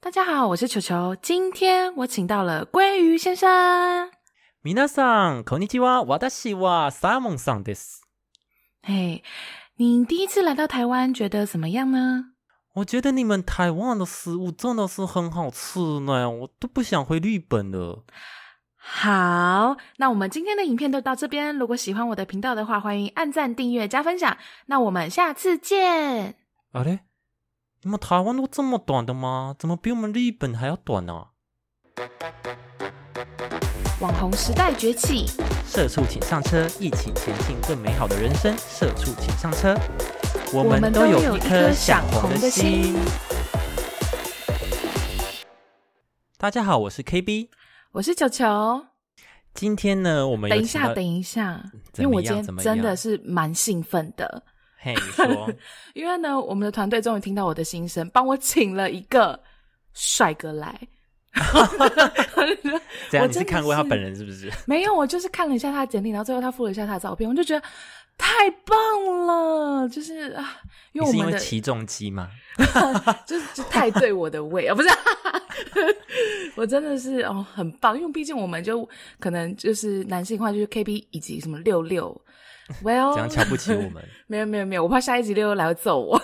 [0.00, 1.16] 大家好，我是球球。
[1.16, 4.10] 今天我请到了鲑鱼先生。
[4.62, 6.04] 皆さんこんにちは。
[6.04, 8.02] 私はサーモンさんです。
[8.82, 9.22] 嘿，
[9.76, 12.32] 你第一次来到台湾，觉得怎么样呢？
[12.74, 18.04] 我觉得你们台湾的食物真的是很好吃呢，我都不想回日本了。
[18.76, 21.56] 好，那我们今天的影片就到这边。
[21.56, 24.36] 如果喜欢我的频道的话，欢迎按赞、订阅、加分享。
[24.66, 26.36] 那我们下次见。
[26.72, 27.00] あれ？
[27.83, 29.55] 你们台湾都这么短的吗？
[29.57, 31.29] 怎么比我们日本还要短呢、
[33.99, 35.25] 网红时代崛起，
[35.65, 38.55] 社畜请上车，一起前进更美好的人生。
[38.55, 39.75] 社畜请上车，
[40.53, 42.95] 我我们们都都有一颗颗想想红的心心。
[46.37, 47.49] 大家好，我是 KB。
[47.93, 48.85] 我是球球。
[49.55, 51.63] 今天呢，我们等一下，等一下，
[51.97, 54.43] 因为我今天真的是蛮兴奋的，
[54.83, 55.49] 嘿，你说
[55.93, 59.39] 因为呢，我们的团队终于听到我的心声，帮我请了一个
[59.93, 60.75] 帅哥来。
[63.09, 63.27] 这样？
[63.27, 64.51] 你是我真的看过他本人是不是？
[64.65, 67.65] 没有，我就是看了一下他的简历，然后最后他附了一下他的照片，我就觉得
[68.17, 70.59] 太棒了，就是啊，
[70.93, 72.29] 因你是因为为我们的起重机吗？
[73.25, 74.89] 就是就太对我的胃啊，不是，
[76.55, 78.87] 我真的是哦很棒，因为毕竟我们就
[79.19, 82.19] 可能就是男性化，就是 K B 以及什么六六
[82.83, 84.03] Well，这样瞧不起我们。
[84.27, 86.21] 没有没有没有，我怕下一集六六来揍我。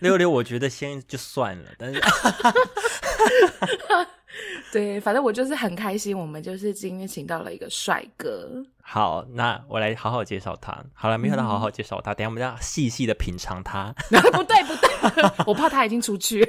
[0.00, 2.00] 六六，我觉得先就算了，但是
[4.72, 8.62] 对，反正我就是很开心，我们就是今天请到了一个帅哥。
[8.80, 10.82] 好，那我来好好介绍他。
[10.94, 13.94] 好了，没有他嗯好好介绍他，等下我们要细细的品尝他。
[14.08, 16.44] 不 对不对， 我怕他已经出去。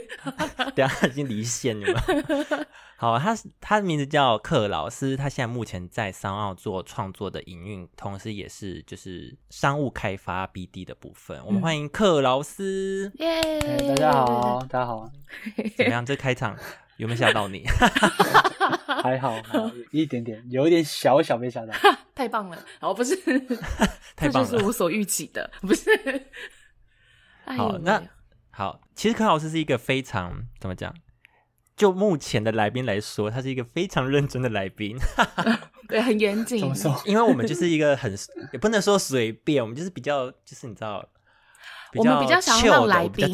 [0.75, 2.01] 等一下他已经离线了。
[2.95, 11.41] 好，他他的名字叫克劳斯，他现在目前在商澳做创作的营运，同时也是就是商务开发 BD 的部分。
[11.45, 13.11] 我们嗯欢迎克劳斯。
[13.15, 15.09] 耶、哎，大家好，大家好，
[15.77, 16.05] 怎么样？
[16.05, 16.55] 这开场
[16.99, 17.63] 有没有吓到你？
[19.01, 21.73] 还好，还好一点点，有一点小小被吓到。
[22.13, 22.65] 太棒了！
[22.81, 23.15] 哦，不是，
[24.15, 25.89] 太棒了是无所预期的，不是。
[27.45, 28.03] 好，那
[28.51, 30.93] 好，其实柯老师是一个非常怎么讲？
[31.77, 34.97] 就目前的来宾来说，他是一个非常认真的来宾，
[35.87, 37.01] 对很严谨怎，么说？
[37.05, 38.13] 因为我们就是一个很
[38.51, 41.07] 也不能说随便，我们就是比较就是你知道，
[41.95, 43.33] 我们比较想要让来宾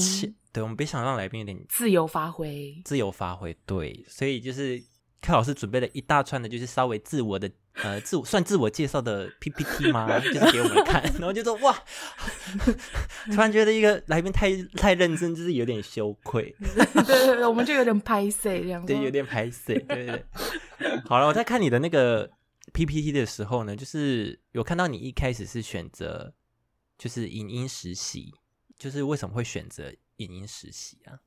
[0.55, 2.81] 对我们别想让来宾有点自由发挥。
[2.85, 4.81] 自由发挥，对，所以就是
[5.21, 10.07] 柯老师准备了一大串的，就是稍微自我的呃自我算自我介绍的 PPT 吗？
[10.23, 11.77] 就是给我们看，然后就说哇，
[13.27, 16.55] 突然觉得一个来宾太太认真，就是有点羞愧。
[16.63, 18.85] 对对对，我们就有点拍摄这样。
[18.85, 19.73] 对，有点排斥。
[19.73, 20.25] 对对对。
[21.03, 22.31] 好了，我在看你的那个
[22.71, 26.33] PPT 的时候呢，就是有看到你一开始是选择
[26.97, 28.33] 就是影音实习，
[28.79, 31.19] 就是为什么会选择影音实习啊？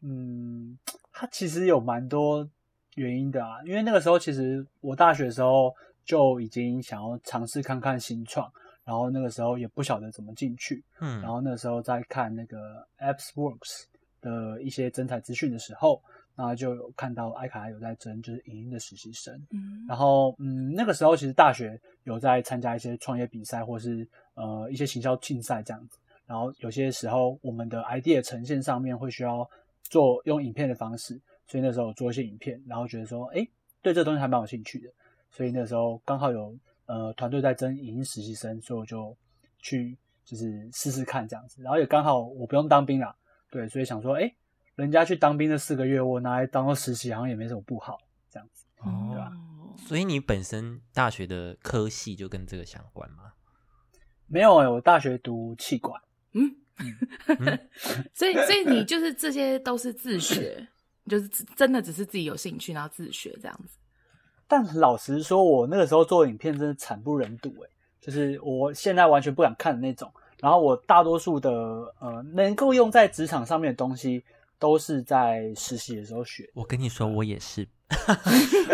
[0.00, 0.78] 嗯，
[1.12, 2.48] 它其实有蛮多
[2.94, 8.50] 原因的啊，因为那个时候其实我大学的时候就已经想要尝试看看新创，
[8.84, 13.84] 然后那个时候也不晓得怎么进去，嗯，然后那个时候在看那个 AppsWorks
[14.20, 16.00] 的一些征才资讯的时候，
[16.36, 25.98] 那就有看到艾卡有在征就是影音的实习生，嗯然后，嗯，那个时候其实大学有在参加一些创业比赛，或是呃一些行销竞赛这样子。
[26.28, 29.48] 然后有些时候我们的 idea 呈现上面会需要
[29.84, 33.48] 做用影片的方式，所以那时候有做一些影片，然后觉得说，哎，
[33.80, 34.92] 对这东西还蛮有兴趣的。
[35.30, 39.16] 所以那时候刚好有呃团队在征影音实习生，所以我就
[39.58, 41.62] 去就是试试看这样子。
[41.62, 43.16] 然后也刚好我不用当兵啦，
[43.50, 44.30] 对，所以想说，哎，
[44.74, 47.98] 人家去当兵的四个月，我拿来当做实习好像也没什么不好，
[48.30, 48.66] 这样子。
[48.80, 49.32] 哦对吧
[49.78, 53.32] 所以你本身大学的科系就跟这个相关吗？
[54.26, 56.00] 没有哎、我大学读气管。
[56.32, 56.54] 嗯
[57.26, 57.58] 嗯，
[58.14, 60.66] 所以所以你就是这些都是自学，
[61.06, 63.76] 就是真的只是自己有兴趣，然后自学这样子。
[64.46, 67.68] 但老实说，我那个时候做影片真的惨不忍睹哎、
[68.00, 70.10] 就是我现在完全不敢看的那种。
[70.40, 71.50] 然后我大多数的
[72.00, 74.24] 呃能够用在职场上面的东西，
[74.58, 76.48] 都是在实习的时候学。
[76.54, 77.66] 我跟你说，我也是，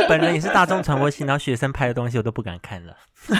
[0.08, 2.96] 本人也是大众传播系，然后学生拍的东西我都不敢看了。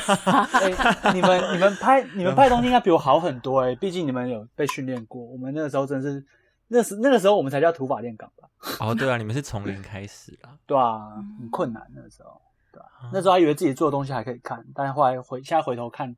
[0.53, 0.71] 哎、
[1.13, 5.23] 你们你们拍你们拍的东西应该比我好很多哎、毕竟你们有被训练过。
[5.23, 6.25] 我们那个时候真的是，
[6.69, 8.49] 那时那个时候我们才叫土法炼钢吧？
[8.81, 10.51] 哦，对啊，你们是从零开始啦。
[10.67, 12.41] 对啊，很困难那个时候，
[12.73, 16.17] 对啊、那时候还以为自己做的东西还可以看，但后来回现在回头看，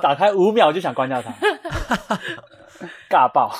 [0.00, 1.32] 打开五秒就想关掉它，
[3.10, 3.52] 尬爆。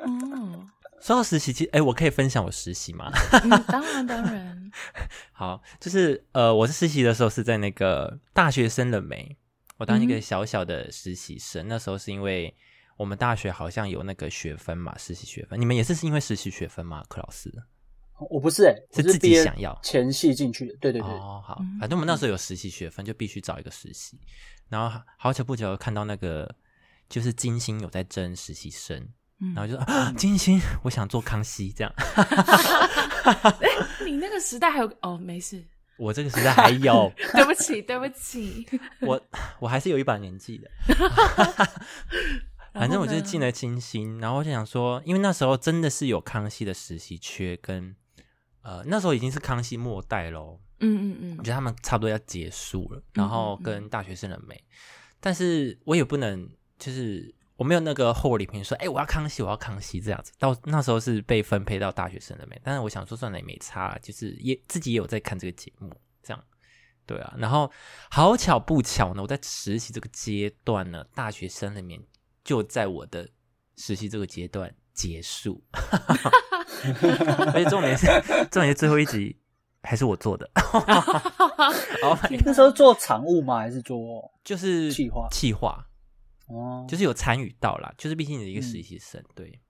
[0.00, 0.66] 哦，
[1.04, 3.12] 说到实习，其实哎，我可以分享我实习吗？
[3.42, 4.70] 嗯，当然当然，
[5.32, 9.36] 好，就是呃，我是实习的时候是在那个大学生了没，
[9.76, 11.68] 我当一个嗯小小的实习生。
[11.68, 12.56] 那时候是因为
[12.96, 15.60] 我们大学好像有那个学分嘛，实习学分。
[15.60, 17.04] 你们也是是因为实习学分吗？
[17.06, 17.52] 柯老师
[18.30, 24.18] 我不是哎、是自己想要前系进去的，对对对，哦，好嗯，反正我们那时候有实习学分，就必须找一个实习。
[24.70, 26.54] 然后好好久不久看到那个
[27.10, 29.08] 就是金星有在征实习生，嗯
[29.54, 31.92] 然后就说啊，金星，我想做康熙这样。
[34.04, 35.62] 你那个时代还有哦，没事，
[35.96, 38.66] 我这个时代还有， 对不起，对不起。
[39.00, 39.20] 我
[39.60, 40.70] 我还是有一把年纪的。
[42.74, 47.94] 反正我就是进了金星，然后我就想说，因为那时候真的是有康熙的实习缺，跟
[48.62, 51.36] 呃那时候已经是康熙末代喽，嗯嗯嗯。
[51.38, 54.60] 我觉得他们差不多要结束了，然后跟大学生了没，
[55.20, 57.32] 但是我也不能就是
[57.64, 60.30] 我没有那个厚礼品说，哎、我要康熙，我要康熙这样子。
[60.38, 65.90] 到那时候是被分配到大学生那边，但是我想说算了也没差，就是也自己也有在看这个节目，
[66.22, 66.44] 这样
[67.06, 67.32] 对啊。
[67.38, 67.72] 然后
[68.10, 71.98] 好巧不巧呢，我在实习这个阶段呢，大学生里面
[72.44, 73.26] 就在我的
[73.78, 78.06] 实习这个阶段结束， 而且重点是
[78.52, 79.34] 重点是最后一集
[79.82, 80.46] 还是我做的。
[82.02, 83.60] 哦，那时候做常务吗？
[83.60, 85.82] 还是做就是企划企划
[86.46, 86.84] 哦？
[86.88, 89.60] 就是有参与到啦，就是毕竟你是一个实习生，对，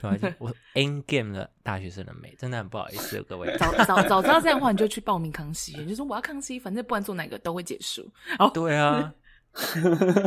[0.00, 2.34] 对啊，就我 end game 的大学生的美？
[2.38, 3.56] 真的很不好意思，各位。
[3.58, 8.10] 早早早知道这样的话，你就去报名康熙，你就说我要康熙，反正不管做哪个都会结束。
[8.38, 9.12] 哦，对啊，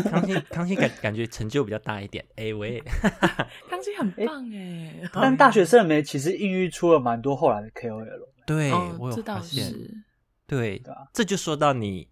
[0.10, 2.24] 康熙康熙感感觉成就比较大一点。
[2.36, 2.80] 哎、喂，
[3.70, 8.30] 康熙很棒哎，但大学生的美其实孕育出了蛮多后来的 KOL。
[8.46, 9.92] 对、哦我有这倒发现，是，
[10.46, 10.80] 对，
[11.12, 12.08] 这就说到你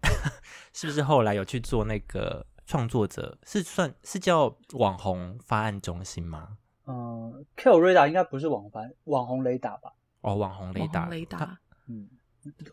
[0.72, 6.56] 是不是后来有去做那个创作者，是算是叫网红发案中心吗？
[6.86, 8.70] 嗯，KOL 瑞达应该不是网红
[9.04, 9.92] 网红雷达吧？
[10.20, 11.58] 哦，网红雷达，雷他达，
[11.88, 12.08] 嗯，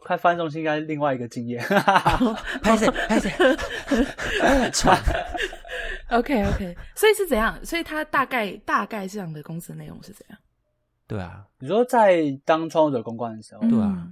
[0.04, 1.64] 看翻中心应该是另外一个经验。
[2.62, 3.30] 拍 谁拍谁，
[4.72, 4.98] 传
[6.10, 7.64] OK OK，所以是怎样？
[7.66, 10.38] 所以他大概大概这样的公司内容是怎样？
[11.08, 14.08] 对啊，你说在当创作者公关的时候，对啊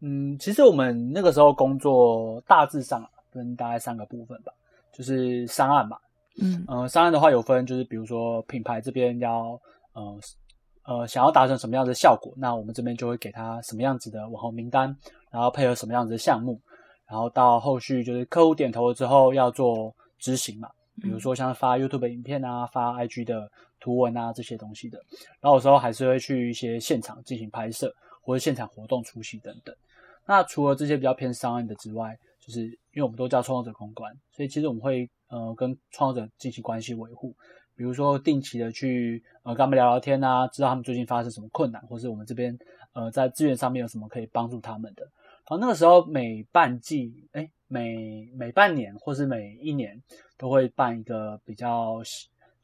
[0.00, 4.52] 嗯，其实我们那个时候工作大致上啊分大概三个部分吧，
[4.96, 5.98] 就是商案嘛，
[6.40, 9.60] 嗯呃，商案的话有分，就是比如说品牌这边要
[9.92, 10.18] 呃
[10.84, 14.96] 呃想要达成什么样的效果，那我们这边就会给他什么样子的网红名单，
[15.30, 16.58] 然后配合什么样子的项目，
[17.06, 20.70] 然后到后续就是客户点头了之后要做执行嘛，
[21.02, 24.98] 比如说像发 YouTube 影片啊、发 IG 的图文啊这些东西的，
[25.42, 29.76] 然后有时候还是会去一些现场进行拍摄或者现场活动出席等等。
[30.24, 37.36] 那除了这些比较偏商业的之外，就是因为我们都叫创作者公关，所以其实我们会呃跟创作者进行关系维护，
[37.74, 42.58] 比如说定期的去呃跟他们聊聊天啊，知道他们最近发生什么困难，或是我们这边
[42.94, 45.02] 呃在资源上面有什么可以帮助他们的。
[45.02, 50.02] 然后那个时候每半季，哎，每每半年或是每一年
[50.38, 52.02] 都会办一个比较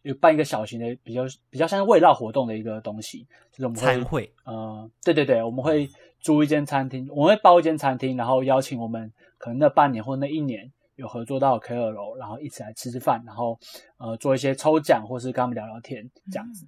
[0.02, 5.88] 有办一个小型的比较比较像是慰劳活动的一个东西，就是我们会参会呃，对对对，我们会
[6.20, 13.58] 租一间餐厅，我们会包一间餐厅，然后邀请我们可能那半年或那一年有合作到 KOL，然后一起来吃吃饭，然后
[13.96, 16.66] 呃做一些抽奖或是跟他们聊聊天这样子，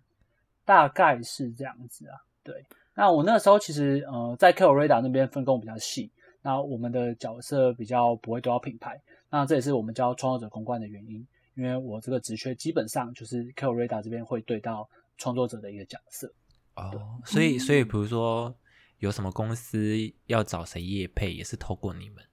[0.64, 2.16] 大概是这样子啊。
[2.42, 2.64] 对，
[2.94, 6.10] 那我那个时候其实呃在 KOL Radar 那边分工比较细，
[6.42, 16.32] 那我们的角色比较不会多到品牌，那这也是我们叫创作者公关的原因，因为我这个职缺基本上就是 KOL Radar 这边会对到创作者的一个角色。
[16.74, 18.54] 哦，所以所以比如说
[18.98, 19.96] 有什么公司
[20.26, 22.24] 要找谁业配，也是透过你们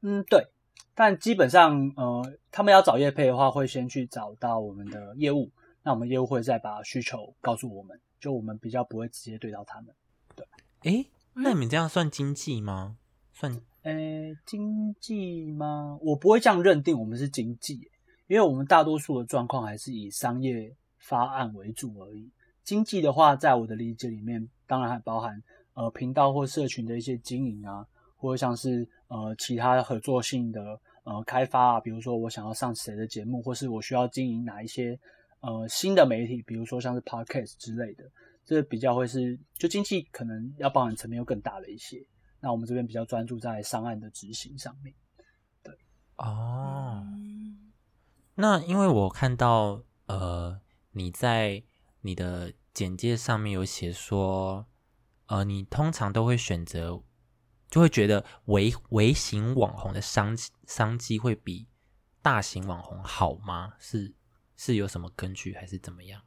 [0.00, 0.48] 嗯，对，
[0.94, 9.94] 但基本上，呃，他们要找业配的话，会先去找到我们的业务，那我们业务会再把需求告诉我们，就我们比较不会直接对到他们。
[10.34, 10.46] 对
[10.82, 12.96] 诶，那你们这样算经济吗？
[13.32, 15.98] 算诶，经济吗？
[16.00, 17.90] 我不会这样认定我们是经济，
[18.26, 22.30] 因为我们大多数的状况还是以商业发案为主而已。
[22.64, 25.42] 经济的话，在我的理解里面，当然还包含
[25.74, 27.86] 呃频道或社群的一些经营啊，
[28.16, 34.98] 或者像是呃其他合作性的呃开发啊，比如说我想要上谁的节目，或是我需要经营哪一些
[35.40, 38.04] 呃新的媒体，比如说像是 podcast 之类的，
[38.44, 42.00] 这比较会是就经济可能要包含层面又更大了一些。
[42.40, 44.94] 那我们这边比较专注在上岸的执行上面。
[46.16, 47.04] 哦。
[47.04, 47.41] 嗯
[48.42, 51.62] 那因为我看到呃你在
[52.00, 54.66] 你的简介上面有写说，
[55.26, 57.00] 呃，你通常都会选择，
[57.70, 61.68] 就会觉得微微型网红的商商机会比
[62.20, 63.74] 大型网红好吗？
[63.78, 64.12] 是
[64.56, 66.20] 是有什么根据还是怎么样？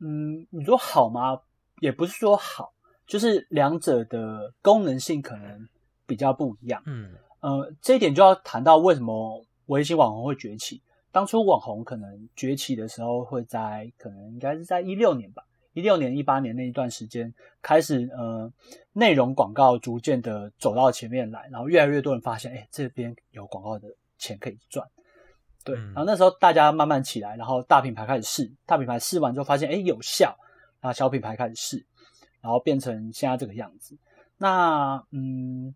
[0.00, 1.40] 嗯，你说好吗？
[1.80, 2.74] 也不是说好，
[3.06, 5.66] 就是两者的功能性可能
[6.04, 6.82] 比较不一样。
[6.84, 10.82] 嗯呃，这一点就要谈到为什么微型网红会崛起。
[11.14, 18.52] 当初网红可能崛起的时候，会在可能应该是在一六年吧，一六年、一八年那一段时间开始，呃，
[18.92, 23.86] 内容广告逐渐的走到前面来，然后越来越多人发现，哎，这边有广告的
[24.18, 24.84] 钱可以赚。
[25.62, 30.36] 对，嗯然后那时候大家慢慢起来，然后大品牌开始试，大品牌试完之后发现，哎，有效，
[30.80, 31.86] 然后小品牌开始试，
[32.40, 33.96] 然后变成现在这个样子。
[34.36, 35.72] 那嗯，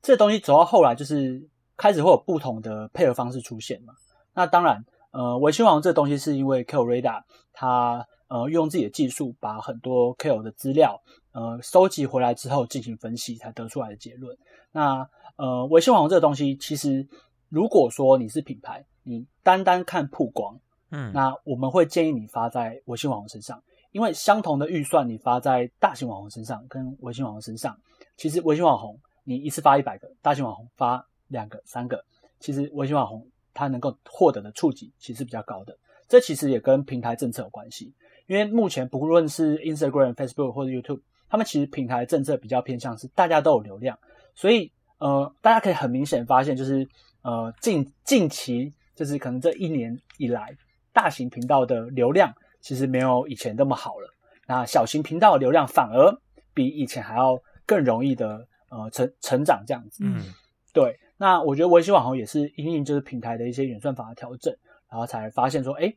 [0.00, 1.44] 这东西走到后来就是
[1.76, 3.92] 开始会有不同的配合方式出现嘛。
[4.36, 7.22] 那当然，呃，维新网红这个东西是因为 k o Radar
[7.54, 11.00] 它呃用自己的技术把很多 KOL 的资料
[11.32, 14.36] 呃收集回来之后进行分析才得出来的结论。
[14.72, 17.08] 那呃，维新网红这个东西其实
[17.48, 23.62] 如果说你是品牌，你单单看曝光，嗯，那我们会建议你发在微信网红身上，
[23.92, 27.74] 因为相同的预算你发在大型网红身上跟微信网红身上，
[28.18, 32.04] 其实微信网红你一次发一百个，大型网红发两个、三个，
[32.38, 33.26] 其实微信网红
[33.56, 35.76] 它能够获得的触及其实比较高的。
[36.06, 37.92] 这其实也跟平台政策有关系，
[38.26, 43.98] 因为目前不论是 Instagram、Facebook 或者 YouTube，他们其实平台政策比较偏向是大家都有流量，
[44.34, 46.86] 所以呃，大家可以很明显发现，就是
[47.22, 50.56] 呃近近期就是可能这一年以来，
[50.92, 54.14] 大型频道的流量其实没有以前那么好了。
[54.46, 56.16] 那小型频道的流量反而
[56.54, 57.36] 比以前还要
[57.66, 60.04] 更容易的呃成成长这样子。
[60.04, 60.22] 嗯
[60.76, 64.54] 对，那我觉得微信网红也是因应就是平台的一些演算法的调整，
[64.90, 65.90] 然后才发现说，哎，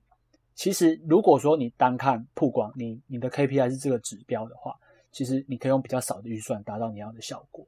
[0.56, 4.74] 其实如果说你单看曝光，你你的 KPI 是这个指标的话，
[5.12, 7.68] 其实你可以用比较少的预算达到你要的效果。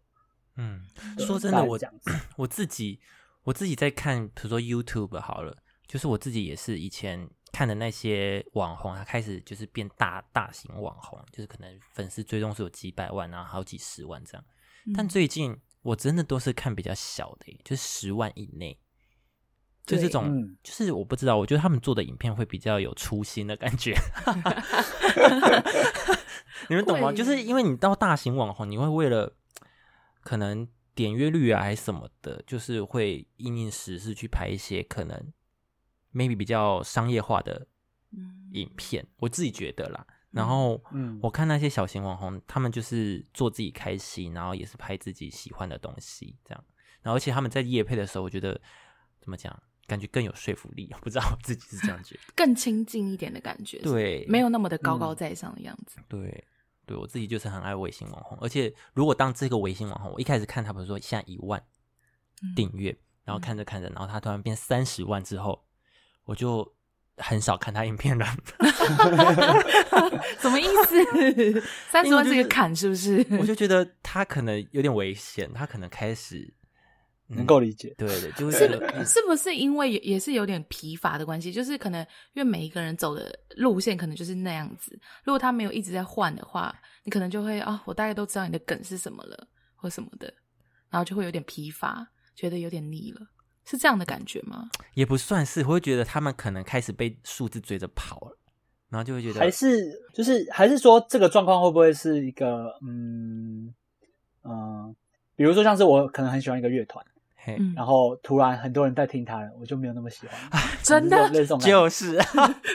[0.56, 0.82] 嗯，
[1.18, 2.98] 对说真的，我大概是这样子 我自己
[3.44, 14.46] 我自己在看，比如说 YouTube 好了，就是我自己也是以前看的那些网红，他开始就是变大大型网红，就是可能粉丝追踪是有几百万啊，好几十万这样。
[14.96, 18.80] 但嗯最近我真的都是看比较小的，就是十万以内，
[19.86, 23.96] 就这种，嗯就是我不知道，我觉得他们做的影片会比较有初心的感觉。
[26.70, 27.12] 你们懂吗？
[27.12, 29.36] 就是因为你到大型网红，你会为了
[30.22, 35.34] 可能点阅率啊还是什么的，就是会因应时事去拍一些可能
[36.14, 37.68] maybe 比较商业化的
[38.12, 40.06] 嗯影片，我自己觉得啦。
[40.32, 46.64] 然后，嗯我看那些小型网红，他们就是做自己开心，然后也是拍自己喜欢的东西，这样。
[47.02, 48.60] 然后，而且他们在夜配的时候，我觉得
[49.20, 50.90] 怎么讲，感觉更有说服力。
[50.94, 52.22] 我不知道我自己是这样觉得。
[52.36, 56.00] 更亲近一点的感觉，对，没有那么的高嗯高在上的样子。
[56.08, 56.44] 对，
[56.86, 61.62] 对我自己就是很爱微信网红，而且如果当这个微信网红，我一开始看他，比如说现在一万
[62.42, 62.96] 嗯订阅，
[63.26, 65.66] 然后看着看着，然后他突然变三十万之后，
[66.24, 66.74] 我就
[67.22, 68.26] 很少看他影片了。
[70.40, 71.62] 什么意思？
[71.90, 73.26] 三十万因为就是是一个坎，是不是？
[73.40, 77.96] 我就觉得他可能有点危险，他可能开始、嗯能够理解。
[77.98, 81.50] 对对，就会觉是是不是因为也也是有点疲乏的关系？
[81.50, 82.02] 就是可能
[82.34, 86.76] 因为每一个人走的路线可能就是那样子，如果他没有一直在换的话，
[87.06, 89.48] 你可能就会啊、我大概都知道你的梗是什么了，
[89.78, 90.34] 或什么的，
[90.90, 93.22] 然后就会有点疲乏，觉得有点腻了，
[93.72, 94.70] 是这样的感觉吗？
[94.94, 98.38] 也不算是，我会觉得他们可能开始被数字追着跑了，
[98.90, 103.74] 然后就会觉得还是就是还是说这个状况会不会是一个嗯
[104.44, 104.96] 嗯、呃
[105.38, 107.04] 比如说像是我可能很喜欢一个乐团，
[107.76, 110.38] 然后突然很多人在听他了，我就没有那么喜欢。
[110.84, 112.20] 真的类似这种 就是，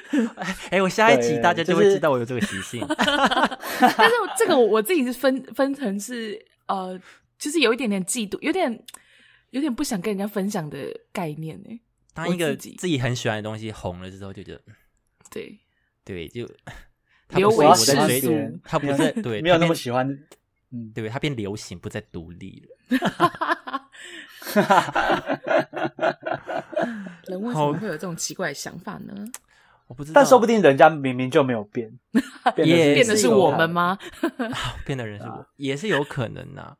[0.70, 2.84] 哎，我下一集大家就就是会知道我有这个习性。
[2.88, 6.98] 但是我这个我我自己是分分成是呃，
[7.38, 8.82] 就是有一点点嫉妒，有点
[9.56, 10.78] 有点不想跟人家分享的
[11.10, 11.80] 概念呢。
[12.12, 14.74] 当一个自己自己很喜欢的东西红了之后，就觉得嗯
[15.30, 15.58] 对，
[16.04, 16.46] 对，就
[17.26, 17.94] 他流不是
[18.62, 20.06] 他不是对，没有那么喜欢。
[20.72, 22.76] 嗯，对，他变流行，不再独立了。
[27.28, 29.14] 人为什么会有这种奇怪的想法呢？
[29.86, 31.90] 我不知道，但说不定人家明明就没有变，
[32.54, 33.96] 变也变的是我们吗？
[34.36, 34.48] 吗？
[34.84, 36.76] 变的人是我，啊也是有可能呐、啊。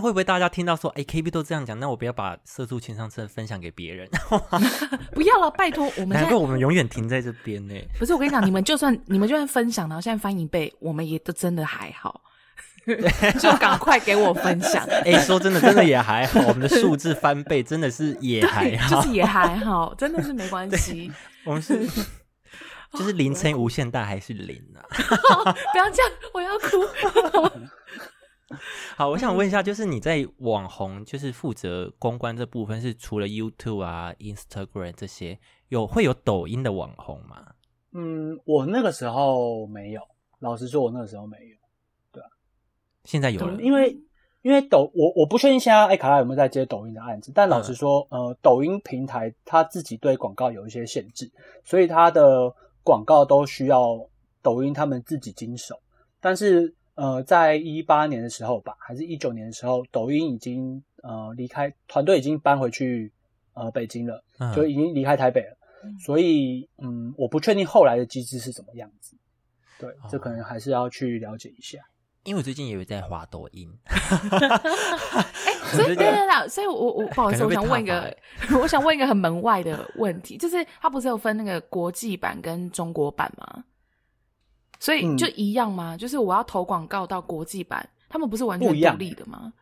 [0.00, 4.08] 会不会大家听到说，哎，KB 都这样讲，那我不要把色素情上车分享给别人？
[5.12, 7.74] 不要了，拜托，我们难怪我们永远停在这边呢。
[7.98, 12.22] 不是我跟你讲，你们就算你们就算分享，然后现在翻一倍，我们也都真的还好，
[13.40, 19.02] 就赶快给我分享，哎，说真的，真的也还好，我们的数字翻倍，真的是也还，好。
[19.02, 21.12] 就是也还好，真的是没关系。
[21.44, 21.86] 我们是
[22.92, 24.80] 就是零乘以无限大还是零啊？
[25.72, 26.82] 不要这样，我要哭。
[28.96, 35.38] 好，我想问一下，就是你在网红，就是负责公关这部分，是除了 YouTube 啊、Instagram 这些，
[35.68, 37.54] 有会有抖音的网红吗？
[37.92, 40.00] 嗯，我那个时候没有，
[40.38, 41.56] 老实说，我那个时候没有。
[42.12, 42.28] 对啊
[43.04, 44.06] 现在有了嗯，因为因
[44.42, 51.28] 因为抖我我不确定现在艾卡拉有没有在接抖音的案子，但老实说，呃，抖音平台它自己对广告有一些限制，
[51.64, 54.08] 所以它的广告都需要
[54.40, 55.76] 抖音他们自己经手。
[56.20, 63.12] 但是呃，在一八年的时候吧，还是一九年的时候，抖音已经呃离开团队，已经搬回去
[63.54, 65.56] 呃北京了，嗯就已经离开台北了。
[66.00, 69.16] 所以嗯，我不确定后来的机制是什么样子。
[69.78, 71.78] 对，这可能还是要去了解一下。
[72.24, 73.98] 因为我最近也有在滑抖音，哎
[75.70, 78.16] 所以对对对，所以我我不好意思，我想问一踏个，
[78.58, 83.62] 我想问一个很门外的问题，就是它不是有分那个国际版跟中国版吗？
[84.78, 85.96] 所以嗯就一样吗？
[85.96, 89.52] 就是我要投广告到国际版，他们不是完全独立的吗？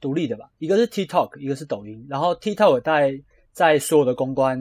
[0.00, 2.04] 独立的吧，一个是 TikTok，一个是抖音。
[2.08, 4.58] 然后 TikTok 在在所有的公关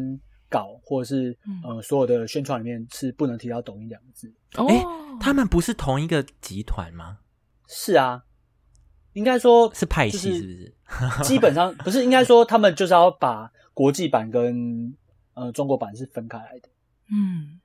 [0.50, 4.32] 稿或者是、嗯呃所有的宣传里面是不能提到抖音两个字。
[4.58, 4.86] 哦，哎
[5.20, 7.18] 他们不是同一个集团吗？
[7.68, 8.24] 是啊，
[9.14, 10.48] 应该说是派系是是不
[11.18, 11.24] 是？
[11.24, 14.96] 基本上不是，应该说他们就是要把国际版跟
[15.34, 16.70] 呃中国版是分开来的。
[17.10, 17.60] 嗯，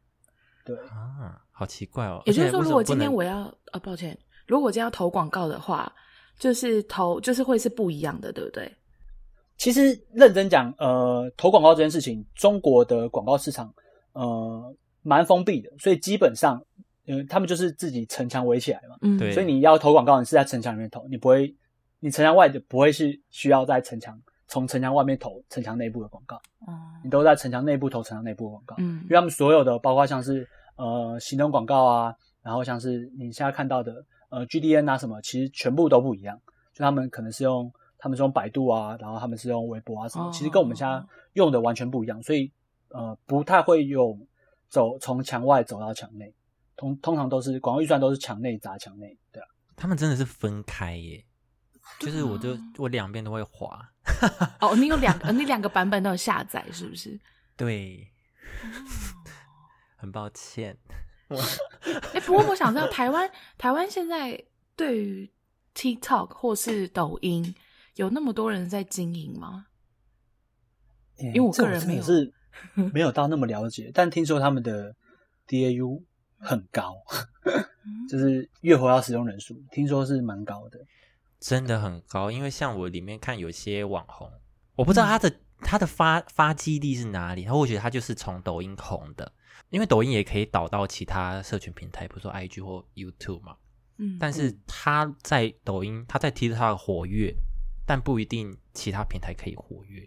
[0.64, 2.22] 对，啊，好奇怪哦。
[2.26, 5.90] 也就是说，如果今天我要呃，抱歉，如果今天要投广告的话，
[6.38, 8.70] 就是投就是会是不一样的，对不对？
[9.56, 13.72] 其实认真讲，呃，投广告这件事情，中国的广告市场
[14.12, 16.62] 呃蛮封闭的，所以基本上，
[17.06, 18.96] 呃，他们就是自己城墙围起来嘛。
[19.00, 21.56] 嗯，对所以你要投广告，你是在城墙里面投，你不会，
[22.00, 26.36] 你城墙外的不会是需要在城墙从城墙外面投城墙内部的广告，
[26.66, 36.40] 哦，你都在城墙内部投城墙内部的广告，嗯因为他们所有的包括像是呃行动广告啊，然后像是你现在看到的呃 GDN 啊什么，其实全部都不一样，
[36.72, 41.02] 就他们可能是用他们是用百度啊，然后他们是用微博啊什么，哦其实跟我们现在
[41.32, 42.50] 用的完全不一样，所以
[42.90, 44.26] 呃不太会用
[44.68, 46.32] 走从墙外走到墙内。
[46.76, 49.46] 通通常都是广告预算都是墙内砸墙内，对啊。
[49.76, 51.24] 他们真的是分开耶，
[51.98, 53.80] 就是我就我两边都会滑，
[54.60, 57.18] 哦，你有两个， 你两个版本都有下载，是不是？
[57.56, 58.06] 对，
[59.96, 60.76] 很抱歉，
[62.14, 64.40] 哎、不过我想知道，台湾台湾现在
[64.76, 65.30] 对于
[65.74, 67.54] TikTok 或是抖音
[67.96, 69.66] 有那么多人在经营吗？
[71.18, 72.32] 因为我个人没有是
[72.92, 74.94] 没有到那么了解，但听说他们的
[75.48, 76.02] DAU
[76.38, 76.94] 很高，
[78.08, 80.78] 就是月活跃使用人数，听说是蛮高的。
[81.40, 82.30] 真的很高。
[82.30, 84.30] 因为像我里面看有些网红，
[84.74, 89.32] 我不知道他的、他的发发基地是哪里，然后我觉得他就是从抖音红的，
[89.70, 93.56] 因为抖音也可以导到其他社群平台，比如说 IG 或 YouTube 嘛。
[93.98, 97.34] 嗯，但是他在抖音，他在 TikTok 活跃，
[97.86, 100.06] 但不一定其他平台可以活跃。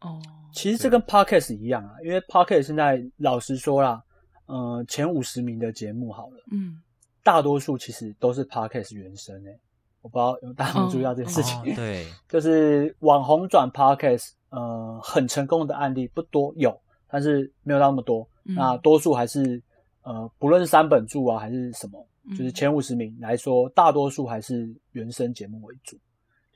[0.00, 0.20] 哦，
[0.52, 4.02] 其实这跟 Podcast 一样啊，因为 Podcast 现在老实说啦，
[4.46, 6.82] 呃，前五十名的节目好了，嗯，
[7.22, 9.58] 大多数其实都是 Podcast 原声诶、
[10.02, 11.58] 我不知道有大家注意到这件事情。
[11.60, 18.28] 哦、对， 就是网红转 Podcast，呃，很成功的案例不多，有，但是没有到那么多。
[18.44, 19.60] 嗯那多数还是
[20.02, 25.98] 呃，不论是三本柱啊，还是什么，就是嗯前五十名来说，大多数还是原声节目为主，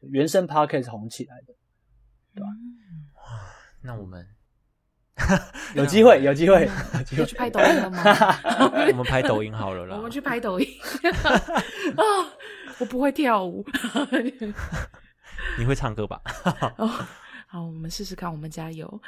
[0.02, 1.54] 原声 Podcast 红起来的。
[2.32, 2.46] 对吧
[3.16, 3.22] 哇
[3.82, 4.24] 那我们
[5.74, 8.02] 有机会， 有机会，有机去拍抖音了吗？
[8.92, 9.96] 我们拍抖音好了啦。
[9.96, 10.66] 我们去拍抖音
[11.96, 12.02] 啊！
[12.78, 13.66] 我不会跳舞。
[15.58, 16.20] 你会唱歌吧？
[16.78, 16.86] 哦，
[17.48, 19.02] 好，我们试试看，我们加油。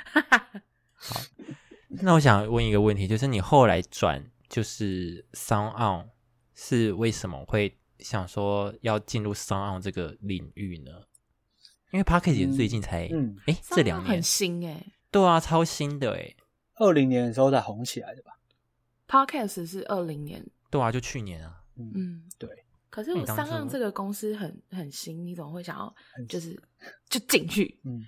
[1.88, 6.08] 那我想问一个问题，就是你后来转就是 Sound On
[6.54, 10.90] 是为什么会想说要进入 Sound On 这个领域呢？
[11.92, 16.34] 因为 p a c k a g e 也最近才，嗯哎、这两年很，新哎、对啊，超新的哎，
[16.76, 18.32] 二零年的时候才红起来的吧
[19.06, 22.48] ？Podcast 是二零年，对啊，就去年啊，嗯，嗯，对。
[22.88, 25.94] 可是我那你当初三浪这个公司很很新，你怎么会想要
[26.26, 26.58] 就是
[27.10, 27.78] 就进去？
[27.84, 28.02] 嗯，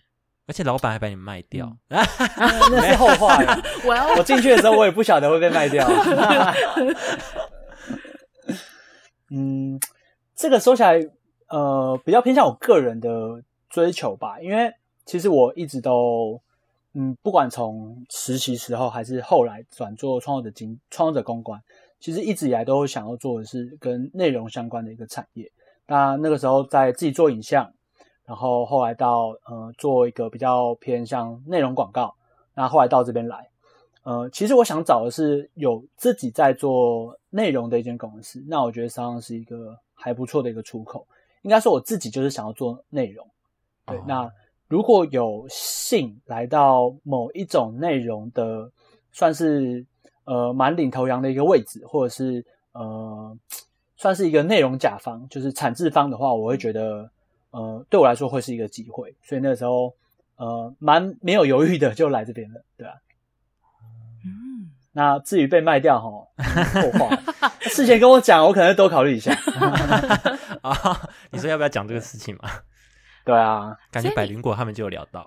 [0.47, 2.03] 而且老板还把你卖掉，那
[2.71, 3.63] 那是后话了。
[3.87, 5.89] 我要我进去的时候，我也不晓得会被卖掉。
[9.31, 9.81] 嗯，
[10.37, 11.01] 这个说起来，
[11.49, 14.73] 呃，比较偏向我个人的追求吧，因为
[15.07, 16.41] 其实我一直都，
[16.93, 21.61] 嗯，不管从实习时候还是后来转做创作者经创作者公关，
[21.99, 25.51] 其实一直以来都想要做的是跟内容相关的一个产业。
[25.87, 27.73] 那那个时候在自己做影像，
[28.27, 32.15] 然后后来到呃做一个比较偏向内容广告，
[32.55, 33.49] 那后来到这边来，
[34.03, 41.07] 呃，其实我想找的是有自己在做内容的一间公司，那我觉得商上是一个还不错的一个出口。
[41.43, 43.27] 应该说我自己就是想要做内容，
[43.87, 43.99] 对。
[43.99, 44.33] 哦那
[44.67, 48.71] 如果有幸来到某一种内容的，
[49.13, 49.85] 算是
[50.25, 53.37] 呃蛮领头羊的一个位置，或者是呃
[53.97, 57.09] 算是一个内容甲方，就是产制方的话，我会觉得
[57.55, 59.95] 呃对我来说会是一个机会，所以那个时候
[60.37, 62.95] 呃蛮没有犹豫的就来这边了，对吧、
[64.25, 66.11] 嗯，那至于被卖掉哈，
[66.83, 67.17] 后话，
[67.61, 69.33] 事前跟我讲，我可能会多考虑一下。
[70.63, 70.75] 啊，
[71.31, 72.51] 你说要不要讲这个事情嘛？
[73.25, 75.27] 对啊， 感觉百灵果他们就有聊到，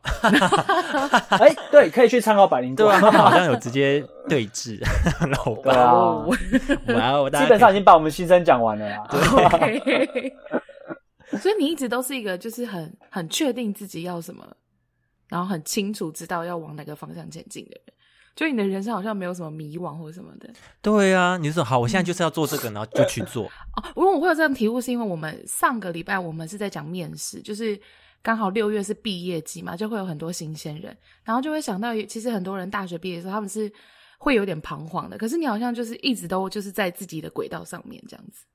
[1.40, 2.86] 哎，对，可以去参考百灵果。
[2.86, 4.80] 对啊， 他们好像有直接对峙，
[5.30, 6.26] 老啊，
[6.94, 8.98] 哇哦，基本上已经把我们心声讲完了啦。
[9.10, 10.34] OK
[11.38, 14.46] 所以你一直都是一个就是很很确定自己要什么，
[15.28, 17.94] 然后很清楚知道要往哪个方向前进的人。
[18.36, 20.48] 就你的人生好像没有什么迷惘或什么的
[20.80, 23.46] 对啊，你说好，我现在就是要做这个，然后就去做，
[23.76, 23.84] 哦。
[23.96, 27.80] 因为我会有这样题目，是因为我们上个礼拜我们是在讲面试，就是
[28.22, 33.74] 刚好六月是毕业季嘛，就会有很多新鲜人，然后就会想到，其实很多人大学毕业的时候他们是
[34.20, 38.46] 会有点彷徨的，可是你好像就是一直都就是在自己的轨道上面这样子。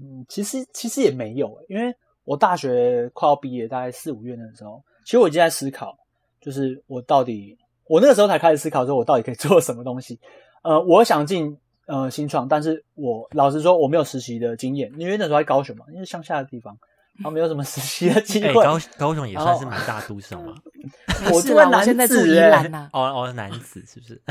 [0.00, 5.96] 嗯，其实其实也没有，因为我大学快要毕业，大概四五月那个时候，其实我已经在思考，
[6.40, 10.18] 就是我到底，我那个时候才开始思考说，我到底可以 做什么东西。
[10.62, 16.78] 呃，我想进呃新创，但是我老实说，我没有实习的经验，因为那时候在高雄嘛，因为乡下的地方，
[17.16, 18.62] 然后没有什么实习的机 哎，会。
[18.64, 20.54] 高高雄也算是蛮大都市嘛。
[21.26, 24.22] 我没事啦住在南我现在住宜子欸兰呐、哦哦，男子是不是？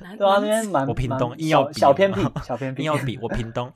[0.00, 2.86] 南对啊，那南边蛮我屏东蛮硬要比小小偏僻， 小偏僻硬。
[2.92, 3.70] 要比我屏东，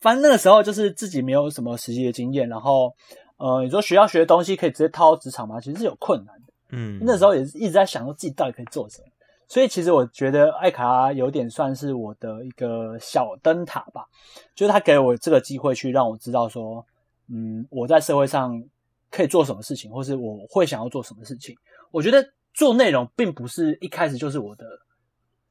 [0.00, 2.92] 反正那个时候就是自己没有什么实习的经验，然后
[3.36, 5.60] 呃，你说学校学的东西可以直接套到职场吗？
[5.60, 6.52] 其实是有困难的。
[6.70, 9.06] 嗯，那时候也是一直在想说自己到底可以做什么，
[9.52, 14.06] 所以其实我觉得艾卡拉有点算是我的一个小灯塔吧，
[14.54, 16.82] 就是他给我这个机会去让我知道说，
[17.28, 18.64] 嗯，我在社会上
[19.10, 21.54] 可以做什么事情，或是我会想要做什么事情。
[21.90, 24.64] 我觉得做内容并不是一开始就是我的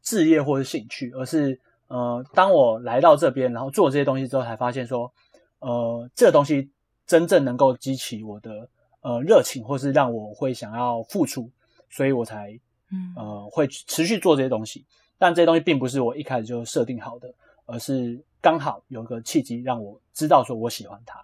[0.02, 5.14] 志业或是兴趣，而是呃，当我来到这边，然后做这些东西之后，才发现说，
[5.60, 6.72] 呃，这个东西
[7.06, 8.68] 真正能够激起我的
[9.02, 11.52] 呃热情，或是让我会想要付出，
[11.92, 12.60] 所以我才
[12.92, 14.86] 嗯呃会持续做这些东西。
[15.18, 17.32] 但这些东西并不是我一开始就设定好的，
[17.68, 21.22] 而是刚好有个契机让我知道说我喜欢它。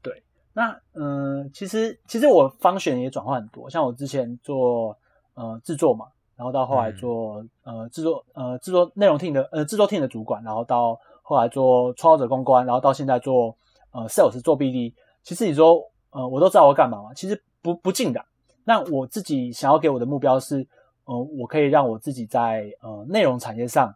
[0.00, 0.22] 对，
[0.52, 4.96] 那嗯、呃其实其实我方选也转换很多，像我之前做
[5.34, 13.56] 呃制作嘛，然后到后来做、呃制作呃制作内容 team 的呃制作 team 的主管，然后到后来做创造者公关，然后到现在做
[13.90, 14.94] 呃 sales 做 BD。
[15.24, 18.24] 其实你说呃我都知道我要干嘛嘛，其实不不尽然。
[18.62, 20.64] 那我自己想要给我的目标是，
[21.08, 23.94] 呃，我可以让我自己在呃内容产业上，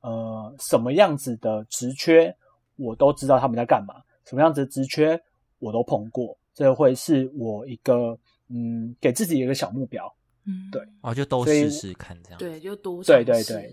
[0.00, 2.32] 呃什么样子的职缺
[2.76, 5.20] 我都知道他们在干嘛，什么样子的职缺
[5.58, 8.16] 我都碰过，这会是我一个
[8.48, 10.06] 嗯给自己一个小目标。
[10.44, 12.38] 嗯对哦，就都试试看这样。
[12.38, 13.72] 对，就多对对对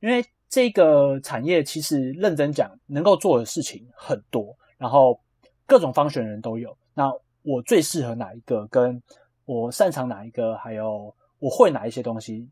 [0.00, 5.18] 因为这个产业其实认真讲，能够做的事情很多，然后
[5.66, 6.76] 各种方选人都有。
[6.92, 7.10] 那
[7.42, 9.02] 我最适合哪一个，跟
[9.46, 12.48] 我擅长哪一个，还有我会哪一些东西，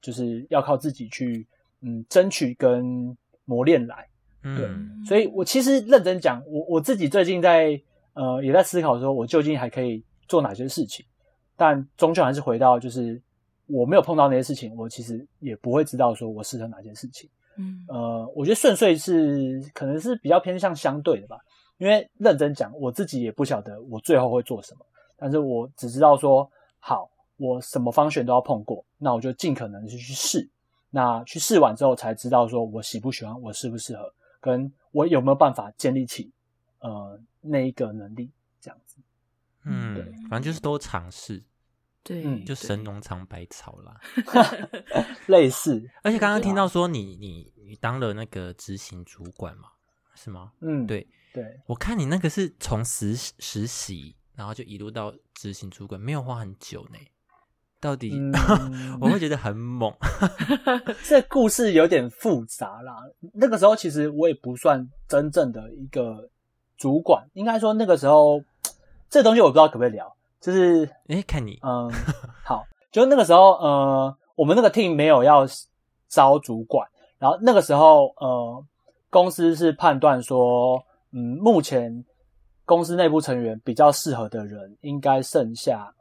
[0.00, 1.46] 就是要靠自己去
[1.80, 4.08] 嗯争取跟磨练来。
[4.42, 7.80] 嗯，所以我其实认真讲，我我自己最近在
[8.12, 11.04] 呃也在思考说，我究竟还可以做哪些事情，
[11.56, 13.20] 但终究还是回到就是
[13.66, 17.28] 我没有碰到那些事情，我其实也不会知道说我适合哪些事情。
[17.56, 21.38] 嗯呃，我觉得顺遂是可能是比较偏向相对的吧，
[21.78, 24.84] 因为认真讲，我自己也不晓得我最后会做什么，
[25.16, 30.48] 但是我只知道说，好，我什么方选都要碰过，那我就尽可能去去试，
[30.90, 36.30] 那去试完之后才知道说我喜不喜欢，我适不适合，跟我有没有办法建立起
[36.78, 38.96] 呃那一个能力，这样子。
[39.64, 41.42] 嗯对，反正就是多尝试，
[42.02, 43.98] 对，嗯就神农尝百草啦。
[45.26, 49.70] 类似，而且刚刚听到说你你你当了那个执行主管嘛，
[50.14, 50.52] 是吗？
[50.60, 56.98] 嗯，对，对，我看你那个是从实实习，然后就一路到执行主管，没有花很久呢。
[57.84, 58.32] 到底、嗯。
[58.98, 59.92] 我会觉得很猛，
[61.04, 62.96] 这故事有点复杂啦。
[63.34, 66.30] 那个时候其实我也不算真正的一个
[66.78, 68.42] 主管，应该说那个时候
[69.10, 71.90] 这东西我不知道可不可以聊，就是哎，看你，嗯，
[72.42, 75.46] 好，就那个时候呃，我们那个 team 没有要
[76.08, 78.64] 招主管，然后那个时候呃，
[79.10, 82.02] 公司是判断说，嗯，目前
[82.64, 85.92] 公司内部成员比较适合的人应该剩下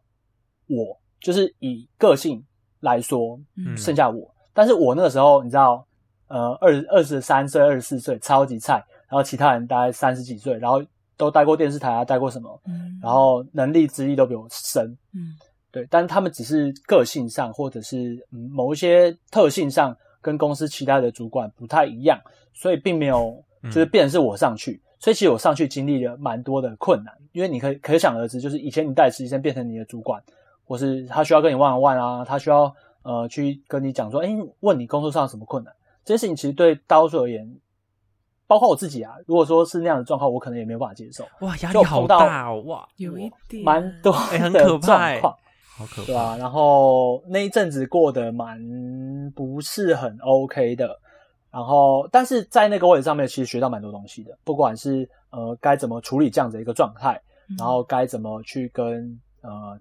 [0.68, 2.44] 我，就是以个性
[2.82, 3.76] 来说，嗯。
[3.76, 4.32] 剩下我。
[4.54, 5.84] 但是我那个时候你知道，
[6.28, 8.74] 呃，二二十三岁、二十四岁，超级菜，
[9.08, 10.84] 然后其他人大概三十几岁，然后
[11.18, 15.34] 都待过电视台啊，待过什么，嗯然后能力资历都比我深，嗯。
[15.72, 22.20] 对，但他们只是个性上或者是嗯某一些特性上跟公司其他的主管不太一样，
[22.54, 30.22] 所以并没有嗯就是变成是我上去，所以其实我上去经历了蛮多的困难，因为你可以可想而知，就是以前你带实习生变成你的主管，
[30.66, 32.74] 或是他需要跟你 one on one 啊，他需要
[33.04, 34.30] 呃去跟你讲说，哎，
[34.62, 35.74] 问你工作上有什么困难，
[36.04, 37.60] 这件事情其实对大多数而言，
[38.48, 45.38] 包括我自己啊，如果说是那样的状况，我可能也没有办法接受，哇，压力好大哦，哇，有一点蛮多的可怕哎状况。
[45.76, 48.60] 好可怕，对啊，然后那一阵子过得蛮
[49.36, 51.00] 不是很 OK 的，
[51.50, 59.80] 然后但是在那个位置上面，其实学到蛮多东西的，不管是呃该怎么处理这样的一个状态，嗯然后该怎么去跟呃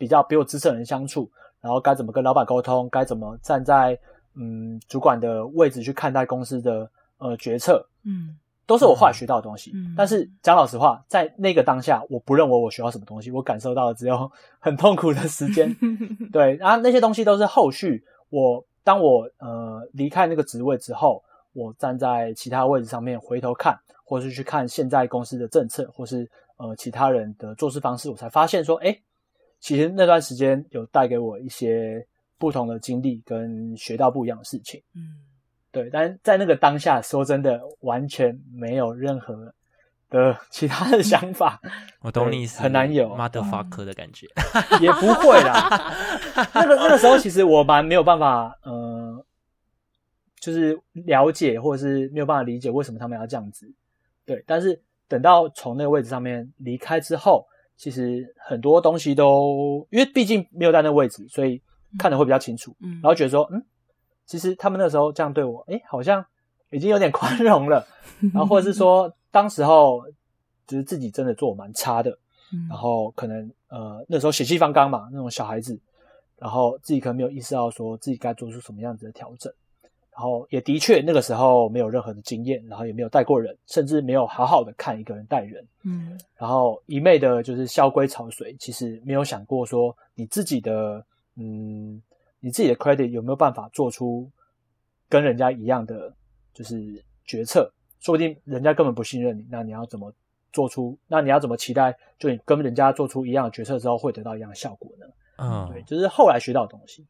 [0.00, 3.98] 比较比我资深的人相处，然后该怎么跟老板沟通，该怎么站在
[4.34, 9.72] 嗯主管的位置去看待公司的呃决策，嗯都是我后来学到的东西。
[9.74, 15.76] 嗯但是讲老实话，在那个当下，我不认为我学到什么东西，我感受到的只有 很痛苦的时间。
[16.32, 28.96] 对，然后那些东西都是后续我当我呃离开那个职位之后，我站在其他位置上面回头看，或是去看现在公司的政策，或是呃其他人的做事方式，我才发现说，哎，
[29.60, 32.04] 其实那段时间有带给我一些
[32.38, 34.82] 不同的经历，跟学到不一样的事情。
[34.94, 35.18] 嗯
[35.72, 39.54] 对，但在那个当下，说真的，完全没有任何
[40.08, 41.60] 的其他的想法，
[42.02, 44.26] 我懂你意思，很难有 motherfucker 的感觉，
[44.82, 45.94] 也不会啦。
[46.52, 49.24] 那个那个时候，其实我蛮没有办法，呃，
[50.40, 53.72] 就是了解或者是没有办法理解为什么他们要这样子。
[54.26, 57.46] 对，但是等到从那个位置上面离开之后，
[57.80, 61.62] 其实很多东西都因为毕竟没有在那位置，所以
[61.98, 62.76] 看的会比较清楚。
[62.80, 63.64] 嗯然后觉得说，嗯，
[64.26, 66.22] 其实他们那时候这样对我，哎，好像
[66.70, 67.86] 已经有点 宽容了。
[68.20, 70.02] 然后或者是说， 当时候
[70.66, 72.10] 就是自己真的做得蛮差的，
[72.52, 75.80] 嗯然后可能呃那时候血气方刚嘛，那种小孩子，
[76.36, 79.50] 然后自己可能没有意识到说自己该做出什么样子的调整，
[80.20, 91.02] 然后也的确那个时候没有任何的经验，然后也没有带过人，甚至没有好好的看一个人带人，嗯然后一昧的就是萧规草随，其实没有想过说你自己的
[91.36, 92.02] 嗯，
[92.38, 94.30] 你自己的 credit 有没有办法做出
[95.08, 96.12] 跟人家一样的
[96.52, 97.72] 就是决策？
[98.00, 100.12] 说不定人家根本不信任你，那你要怎么
[100.52, 100.98] 做出？
[101.08, 101.96] 那你要怎么期待？
[102.18, 105.06] 就你跟人家做出一样的决策之后，会得到一样的效果呢？
[105.38, 107.06] 嗯对，嗯，就是后来学到的东西。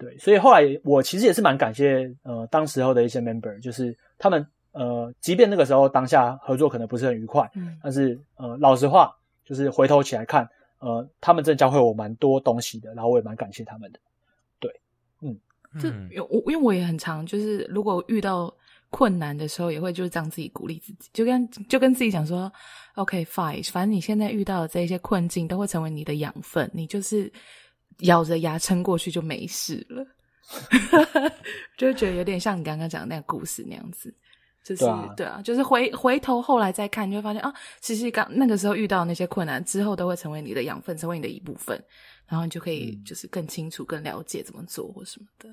[0.00, 13.98] 对，所以后来我其实也是蛮感谢呃当时候的一些 member，就是他们呃，即便那个时候当下合作可能不是很愉快，嗯但是呃，老实话，就是回头起来看，呃，他们真的教会我蛮多东西的，然后我也蛮感谢他们的。
[14.58, 14.72] 对
[15.20, 15.38] 嗯
[16.10, 18.52] 因为我因为我也很常就是如果遇到
[18.88, 22.50] 困难的时候，也会就是这样自己鼓励自己，就跟就跟自己讲说
[22.94, 27.32] ，OK fine，反正你现在遇到的这些困境都会成为你的养分，你就是
[28.02, 30.06] 咬着牙撑过去就没事了。
[31.78, 34.12] 就会觉得有点像你刚刚讲的那个故事那样子，
[34.64, 34.84] 就是
[35.16, 41.80] 对啊就是回回头后来再看，你就会发现啊，其实刚那个时候遇到那些困难之后，都会成为你的养分，成为你的一部分，
[42.26, 45.48] 然后你就可以嗯就是更清楚、更了解怎么做或什么的。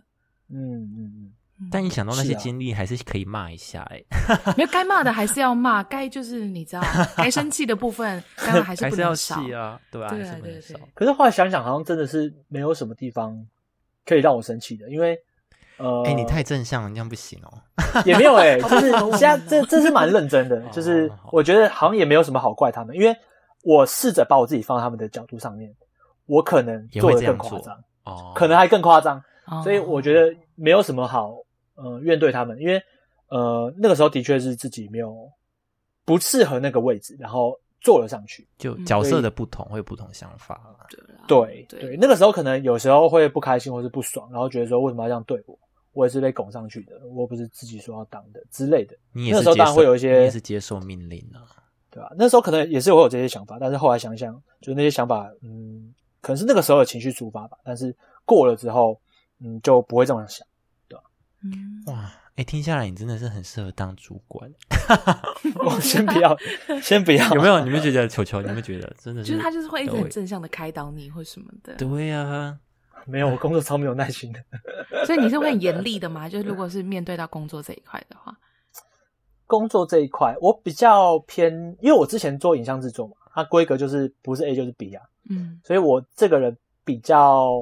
[0.49, 1.33] 嗯嗯嗯，
[1.71, 4.01] 但一想到那些经历，还是可以骂一下，哎，
[4.55, 6.81] 没有该骂的还是要骂，该就是你知道，
[7.17, 9.41] 该生气的部分当然还是不能少。
[9.43, 10.07] 气啊，对吧？
[10.09, 10.79] 对还是不能啊对对少。
[10.93, 13.35] 可是后来想想，好像真的是没有什么地方
[14.05, 15.17] 可以让我生气的，因为
[15.77, 17.53] 呃，哎，你太正向了，这样不行哦。
[18.05, 23.15] 也没有哎、就是好现在这这是蛮认真的，哦就是我觉得好像也没有什么好怪他们，因为
[23.63, 25.73] 我试着把我自己放在他们的角度上面，
[26.25, 31.31] 我可能做的会这样做更夸张，哦，可能还更夸张，哦所以我觉得没有什么好
[31.77, 32.81] 呃怨对他们，因为
[33.29, 35.31] 呃那个时候的确是自己没有
[36.03, 38.45] 不适合那个位置，然后坐了上去。
[38.57, 40.85] 就嗯角色的不同会有不同想法啦。
[40.89, 45.57] 对对对对，那个时候可能有时候会不开心或是不爽，然后觉得说为什么要这样对我？
[45.93, 48.95] 我也是被拱上去的，我又不是自己说要当的之类的。
[49.13, 51.41] 你也那时候当然会有一些你也是接受命令啊。
[51.89, 57.57] 对吧、那时候可能也是会有这些想法，但是后来想想，就是那些想法，嗯，可能是那个时候的情绪出发吧。
[57.63, 59.01] 但是过了之后，
[59.39, 60.46] 嗯，就不会这么想。
[61.43, 64.51] 嗯，哇，哎，听下来你真的是很适合当主管，
[65.65, 66.35] 我先不要，
[66.81, 67.59] 先不要，有没有？
[67.65, 68.41] 你们觉得球球？
[68.41, 72.57] 你们觉得真的就是他就是会一直对很正向的开导你或什么的，对啊，
[73.05, 74.39] 没有，我工作超没有耐心的。
[75.05, 76.27] 所以你是会很严厉的吗？
[76.27, 78.35] 就是如果是面对到工作这一块的话，
[79.45, 87.53] 工作这一块，我比较偏，因为我之前做影像制作嘛，它规格就是不是 A 就是 B 啊，嗯所以我这个人比较，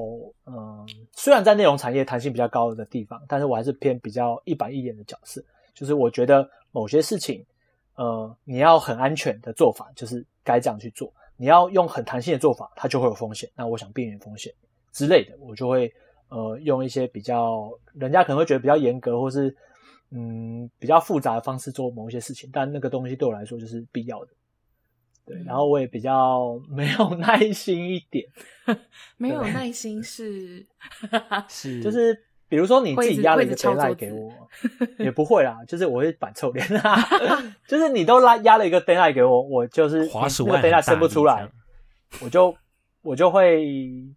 [0.46, 0.84] 嗯，
[1.18, 5.42] 虽然在内容产业弹性比较高的地方，但是我还是偏比较一板一眼的角色。
[5.72, 7.44] 就是我觉得某些事情，
[7.94, 13.48] 呃，你要很安全的做法，就是该这样去做；你要用很弹性的做法，它就会有风险。
[13.56, 14.52] 那我想避免风险
[14.92, 15.90] 之类的，我就会
[16.28, 19.56] 呃用一些比较人家可能会觉得比较严格或是
[20.10, 24.32] 嗯比较复杂的方式做某一些事情，但那个东西对我来说就是必要的。
[25.26, 28.24] 对，嗯然后我也比较没有 耐心一点，
[29.18, 30.64] 没有耐心是，
[31.48, 32.16] 是就是
[32.48, 34.32] 比如说你自己压了一个会一直敲 deadline 给我，
[34.98, 36.96] 也不会啦，就是我会板臭脸啊，
[37.66, 41.48] 就是你都拉压了一个 deadline 给我，我就是那个滑鼠按很 deadline 生不出来
[42.22, 42.54] 我就
[43.02, 43.66] 我就会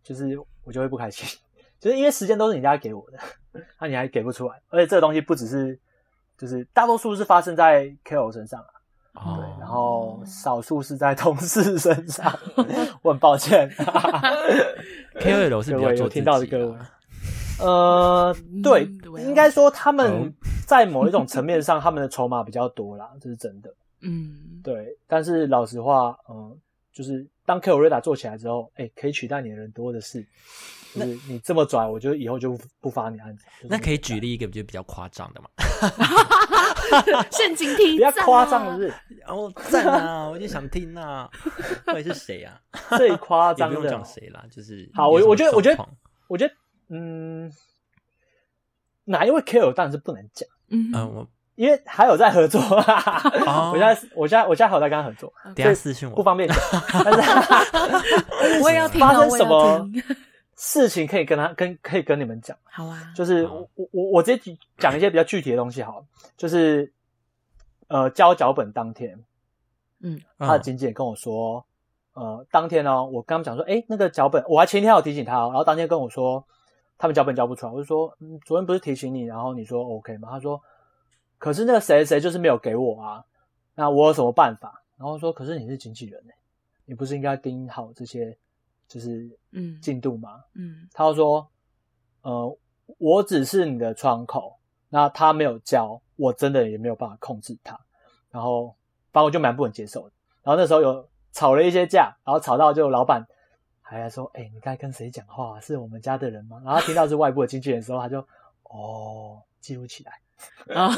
[0.04, 1.28] 就是我就会不开心，
[1.80, 3.18] 就是因为时间都是你家给我的，
[3.80, 5.80] 那、你还给不出来，而且这个东西不只是
[6.38, 8.70] 就是大多数是发生在 KOL 身上啊，
[9.16, 12.38] 哦对，然后少数是在同事身上，
[13.04, 13.70] 我很抱歉。
[15.22, 16.78] KOL 是比较听到的己各位，
[17.60, 18.84] 呃，对
[19.22, 20.34] 应该说他哦们
[20.66, 23.74] 在某一种层面上，他们的筹码比较多啦，这是真的。
[24.02, 26.58] 嗯，对，但是老实话，嗯、
[26.92, 30.26] 就是当 k o r a 做起来之后，哎、可以取代你的人多的是。
[30.96, 33.46] 就是你这么拽，我就以后就不不发你案子。
[33.62, 35.48] 那可以举例一个就比较夸张的嘛？
[37.32, 38.26] 陷阱题，比较赞啊。
[38.26, 38.94] 夸张的是，
[39.28, 40.28] 哦，赞啊！
[40.32, 41.30] 我就想听啊，
[41.86, 42.60] 到底是谁啊？
[42.98, 45.86] 最夸也不用张的讲谁啦，就是好我我觉得我觉得
[46.28, 46.54] 我觉得，
[46.90, 47.52] 嗯，
[49.06, 50.92] 哪一位 KOL 当然是不能讲，嗯。
[50.94, 52.62] 嗯，我因为还有在合作。
[52.62, 53.72] 哦。
[53.74, 56.58] 我现在我现在我现在还有在跟他合作，等一下私信我，不方便讲。
[57.04, 60.02] 但是我也要听发生什么听
[60.62, 66.92] 事情可以跟他跟可以跟你们讲，好啊，就是我我我我直接讲一些比较具体的东西好了，就是
[67.88, 69.24] 呃交脚本当天，
[70.02, 70.20] 嗯。
[70.38, 71.66] 他的嗯经纪人跟我说，
[72.12, 76.46] 呃，当天呢，我跟他们讲说，哎，那个脚本，我还前一天有提醒他、哦，然后当天跟我说，
[76.98, 80.28] 他们脚本交不出来，我就说，嗯，昨天不是提醒你，然后你说 OK 吗？
[80.30, 80.62] 他说，
[81.38, 83.24] 可是那个谁谁就是没有给我啊，
[83.76, 84.84] 那我有什么办法？
[84.98, 86.34] 然后说，可是你是经纪人呢，
[86.84, 88.38] 你不是应该盯好这些
[88.90, 90.44] 就是嗯进度嘛？
[90.54, 91.48] 嗯他就说，
[92.24, 92.58] 呃，
[92.98, 94.58] 我只是你的窗口，
[94.90, 97.80] 那他没有交，我真的也没有办法控制他。
[98.32, 98.76] 然后，
[99.14, 100.12] 反正我就蛮不能接受的。
[100.44, 103.26] 然后那时候有吵了一些架，然后吵到就老板
[103.82, 105.60] 还来说，哎、你该跟谁讲话？
[105.62, 106.62] 是我们家的人吗？
[106.66, 108.20] 然后听到是外部的经纪人的时候，他就
[108.64, 110.20] 哦记录起来。
[110.76, 110.90] 啊，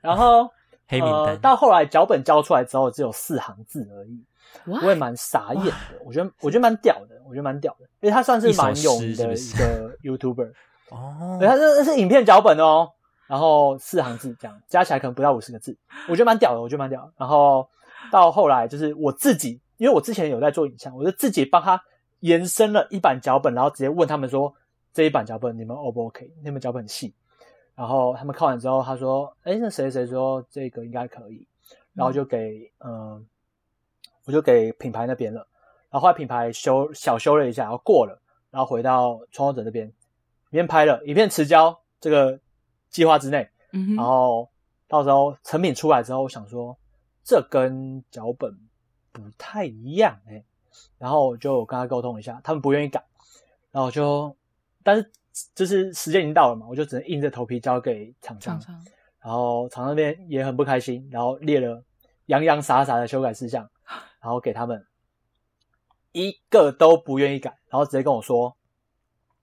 [0.00, 0.50] 然后呃，
[0.88, 4.24] 黑名单，到后来脚本交出来之后，只有四行字而已。
[4.66, 10.52] 哇我也蛮傻眼的，我觉得我觉得蛮屌的，我觉得蛮屌的，因为他算是蛮有名的一个 YouTuber，
[10.90, 12.90] 哦对，，他这是影片脚本哦，
[13.26, 15.76] 然后四行字这样加起来可能不到五十个字，
[16.08, 17.12] 我觉得蛮屌的，我觉得蛮屌的。
[17.18, 17.68] 然后
[18.10, 21.80] 到后来就是我自己，因为我之前有在做影像，我就自己帮他
[22.20, 24.54] 延伸了一版脚本，然后直接问他们说
[24.94, 26.32] 这一版脚本你们 O 不 OK？
[26.42, 27.14] 你们脚本很细，
[27.74, 31.46] 然后他们看完之后，他说，哎，那谁谁说这个应该可以，
[31.92, 33.22] 然后就给嗯、呃
[34.24, 35.46] 我就给品牌那边了，
[35.90, 38.20] 然后后来品牌修小修了一下，然后过了，
[38.50, 39.92] 然后回到创作者这边，影
[40.50, 42.38] 片拍了，影片迟交这个
[42.90, 44.48] 计划之内，嗯，然后
[44.86, 46.76] 到时候成品出来之后，我想说
[47.24, 48.58] 这跟脚本
[49.12, 50.44] 不太一样哎、
[50.98, 53.04] 然后我就跟他沟通一下，他们不愿意改，
[53.70, 54.36] 然后我就，
[54.82, 55.10] 但是
[55.54, 58.58] 就是时间已经到了嘛，我就只能硬着头皮交给厂商。
[58.60, 58.84] 常，常
[59.20, 61.82] 然后厂商那边也很不开心，然后列了
[62.26, 63.68] 洋洋洒洒的修改事项，
[64.20, 64.84] 然后给他们
[66.12, 68.56] 一个都不愿意改，然后直接跟我说，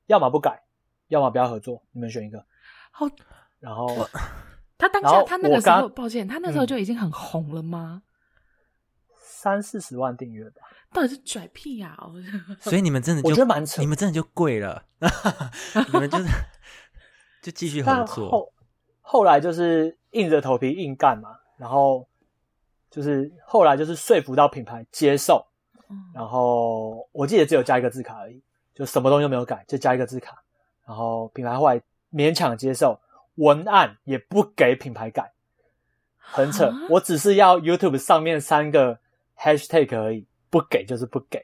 [0.07, 0.63] 要么不改，
[1.07, 2.45] 要么不要合作，你们选一个。
[2.91, 3.05] 好，
[3.59, 3.87] 然后
[4.77, 6.67] 他当下他那个时候，抱歉，他那时候嗯。
[6.67, 8.03] 就已经很红了吗？
[9.17, 12.13] 三四十万订阅吧，到底是拽屁呀、我
[12.59, 13.79] 所以你们真的我就觉得蛮扯。
[13.79, 14.83] 你们真的就贵了，
[15.91, 16.25] 你们就是
[17.43, 18.53] 就继续合作，后
[19.01, 22.07] 后来就是硬着头皮硬干嘛，然后
[22.89, 25.45] 就是后来就是说服到品牌接受，
[25.89, 28.41] 嗯然后我记得只有加一个字卡而已，
[28.73, 30.41] 就什么东西都没有改，就加一个字卡，
[30.85, 32.99] 然后品牌后来勉强接受，
[33.35, 35.31] 文案也不给品牌改，
[36.17, 38.97] 很扯啊，我只是要 YouTube 上面三个
[39.37, 41.43] hashtag 而已，不给就是不给，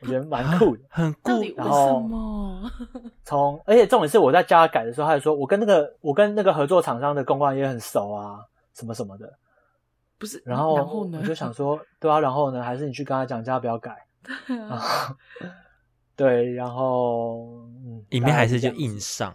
[0.00, 0.82] 我觉得蛮酷的。
[0.88, 2.02] 很酷然后？
[3.24, 8.40] 从而且重点是我在加改的时候，他就说我跟那个我跟那个合作厂商的公关也很熟啊，
[8.74, 9.32] 什么什么的。
[10.22, 11.18] 不是，然后然后呢？
[11.20, 14.06] 我就想说，对啊，然后呢，还是你去跟他讲，叫他不要改。
[14.68, 15.16] 啊
[16.14, 19.34] 对，然后嗯，影片还是就硬上，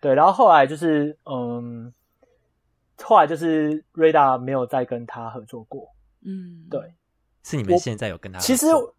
[0.00, 1.92] 对，然后后来就是嗯，
[3.02, 5.90] 后来就是 Rada 没有再跟他合作过。
[6.22, 6.94] 嗯，对，
[7.42, 8.94] 是你们现在有跟他合其实作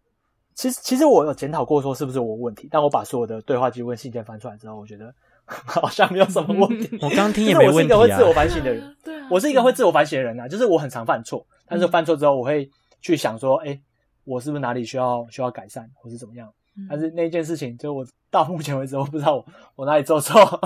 [0.54, 5.12] 其实其实我有检讨过，说是不是我问题，但我把所有的对话记录跟信件翻出来之后，我觉得
[5.64, 6.98] 好像没有什么问题。
[7.02, 8.96] 我刚刚听也没问题啊我是一个会自我反省的人。
[9.04, 12.68] 对啊，我是一个会自我反省的人啊，就是我很常犯错，但是嗯犯错之后我会
[13.00, 13.80] 去想说，哎、
[14.24, 16.52] 我是不是哪里需要需要改善，或是怎么样？
[16.76, 20.60] 嗯但是那件事情，就我到目前为止，我不知道我我哪里做错。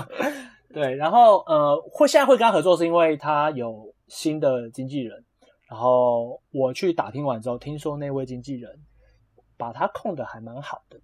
[0.73, 5.25] 对，然后呃，会现在会跟他合作，是因为他有新的经纪人。
[5.69, 8.77] 然后我去打听完之后，听说那位经纪人
[9.57, 10.99] 把他控的还蛮好的。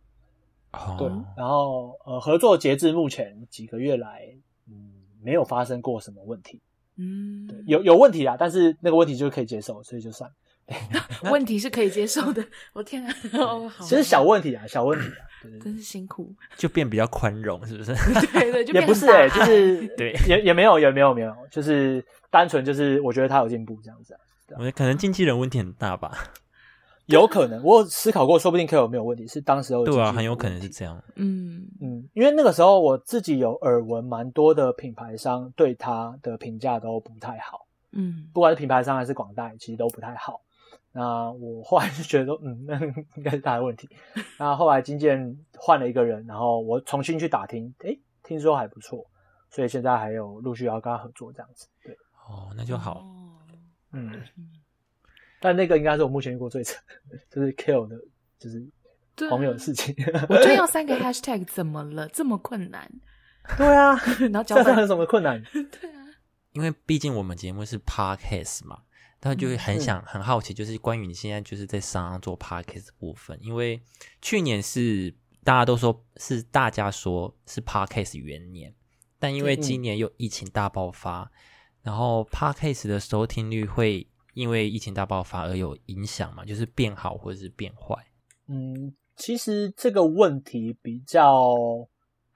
[0.98, 4.28] 对哦，，然后呃，合作截至目前几个月来，
[4.68, 4.90] 嗯，
[5.22, 6.60] 没有发生过什么问题。
[6.98, 10.30] 嗯，对，有有问题啦，但是那个问题就可以接受，所以就算。
[11.30, 12.44] 问题是可以接受的。
[12.72, 16.34] 我天啊， 哦，好，其实小问题啊，小问题啊，对对对真是辛苦。
[16.56, 17.94] 就变比较宽容，是不是？
[18.32, 24.20] 对对，就也变不是哎、就是对也也没有也没有没有，就是单纯就是我觉得他有进步这样子啊，
[24.56, 26.32] 我觉得可能经纪人问题很大吧。
[27.06, 31.02] 有可能我有思考过，说不定 K 有没有问题，是当时候对啊，很有可能是这样。
[31.14, 40.40] 嗯嗯，因为那个时候我自己有耳闻，蛮多的品牌商对他的评价都不太好，嗯不管是品牌商还是广代，其实都不太好。
[40.92, 42.74] 那我后来就觉得说，嗯，那
[43.16, 43.88] 应该是他的问题。
[44.38, 49.04] 那后来经纪人换了一个人，然后我重新去打听，诶，听说还不错，
[49.50, 51.68] 所以现在还有陆续要跟他合作这样子。
[51.84, 51.94] 对，
[52.26, 53.04] 哦，那就好。
[53.92, 54.10] 嗯，
[55.46, 56.82] 但那个应该是我目前遇过最惨，
[57.30, 57.96] 就是 kill 的，
[58.36, 58.68] 就是
[59.30, 59.94] 朋友的事情。
[60.28, 62.08] 我就要三个 hashtag，怎么了？
[62.08, 62.90] 这么困难？
[63.56, 65.40] 对啊，然后交这样有，什么困难？
[65.52, 66.04] 对啊，
[66.50, 68.80] 因为毕竟我们节目是 podcast 嘛，
[69.20, 73.38] 但就会很想、很好奇，就是关于你现在就是在商上做 podcast 部分。
[73.40, 73.80] 因为
[74.20, 78.74] 去年是大家都说是大家说是 podcast 元年，
[79.20, 81.30] 但因为今年又疫情大爆发，
[81.82, 87.96] 然后 podcast 的收听率会因为疫情大爆发而有影响嘛，就是变好或者是变坏。
[88.48, 91.54] 嗯，其实这个问题比较，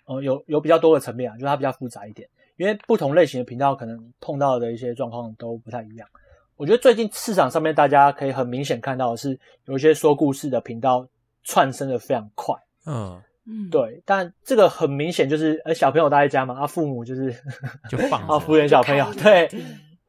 [0.07, 2.27] 呃，有有比较多的层面啊，就是它比较复杂一点，
[2.57, 6.09] 因为不同类型的频道可能碰到的一些状况都不太一样。
[6.57, 11.07] 我觉得最近市场上面大家可以很明显看到的是，有一些说故事的频道
[11.45, 12.55] 窜升的非常快，
[12.87, 17.31] 嗯，嗯，对，但这个很明显就是，呃，小朋友待在家嘛，啊，父母就是
[17.91, 19.61] 就放着啊，敷衍小朋友，对听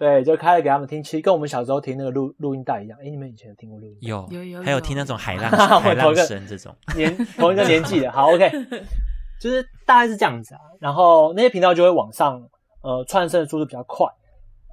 [0.01, 2.97] 对，就开了给他们听，其实跟我们小时候听那个录录音带一样。
[2.99, 4.07] 哎，你们以前有听过录音带？
[4.07, 8.49] 有有有有还有听那种海浪 我海浪声这种， 年同一个年纪的，好，OK，
[9.39, 10.61] 就是大概是这样子啊。
[10.79, 12.41] 然后那些频道就会往上，
[12.81, 14.07] 呃，串升的速度比较快。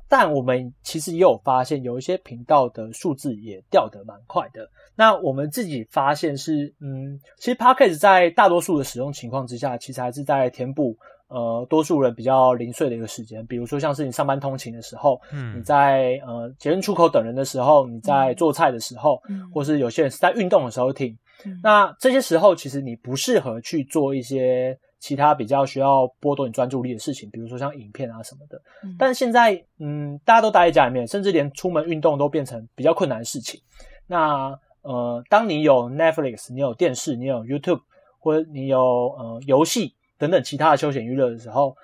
[0.09, 4.67] 但我们其实也有发现，有一些频道的数字也掉得蛮快的。
[4.97, 10.97] 那我们自己发现是，嗯，其实 Podcast 在大多数的使用情况之下，其实还是在填补
[11.29, 13.47] 呃多数人比较零碎的一个时间。
[13.47, 21.17] 比如说像是你上班通勤的时候，嗯你在呃捷运出口等人的时候，你在做菜的时候，嗯或是有些人是在运动的时候听。
[21.45, 28.61] 嗯那这些时候，其实你不适合去做一些其他比较需要剥夺你专注力的事情，比如说像影片啊什么的。
[28.83, 33.61] 嗯但是现在，嗯，大家都待在家里面，甚至连出门运动都变成比较困难的事情。
[34.09, 37.83] 那呃，当你有 Netflix，你有电视，你有 YouTube，
[38.19, 41.77] 或者你有呃游戏等等其他的休闲娱乐的时候，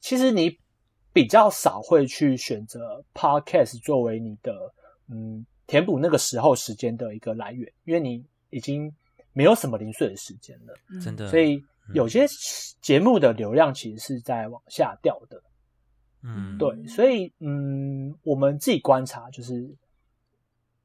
[0.00, 0.56] 其实你
[1.12, 4.72] 比较少会去选择 Podcast 作为你的
[5.08, 8.94] 嗯填补那个时候时间的一个来源，因为你已经
[9.32, 10.74] 没有什么零碎的时间了。
[10.90, 11.64] 嗯真的，所以
[11.94, 12.26] 有些
[12.80, 15.42] 节目的流量其实是在往下掉的。
[16.22, 19.72] 嗯，对，所以嗯，我们自己观察就是，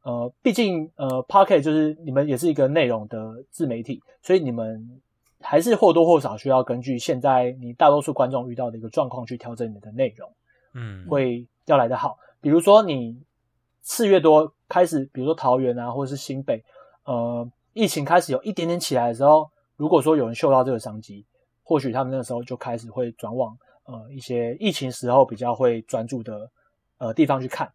[0.03, 5.01] 呃，毕竟呃 p o c k e t 就是你们也是一个内容的自媒体，所以你们
[5.43, 10.31] 还是或多或少需要根据现在你大多数观众遇到的一个状况去调整你的内容，
[10.73, 12.17] 嗯，会要来的好。
[12.41, 13.21] 比如说你
[13.81, 16.63] 四月多开始，比如说桃园啊，或者是新北，
[17.03, 21.25] 呃，疫情开始有一点点起来的时候，如果说有人嗅到这个商机，
[21.63, 26.49] 或许他们那个时候就开始会转往呃一些疫情时候比较会专注的
[26.97, 27.71] 呃地方去看，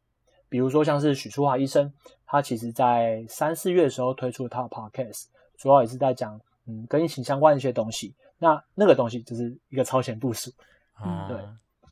[0.48, 1.92] 比如说像是许淑华医生，
[2.26, 8.14] 他其实在三四月的时候推出了他的 podcast，主要也是在讲嗯跟疫情相关的一些东西。
[8.38, 10.52] 那那个东西就是一个超前部署，
[11.04, 11.36] 嗯，对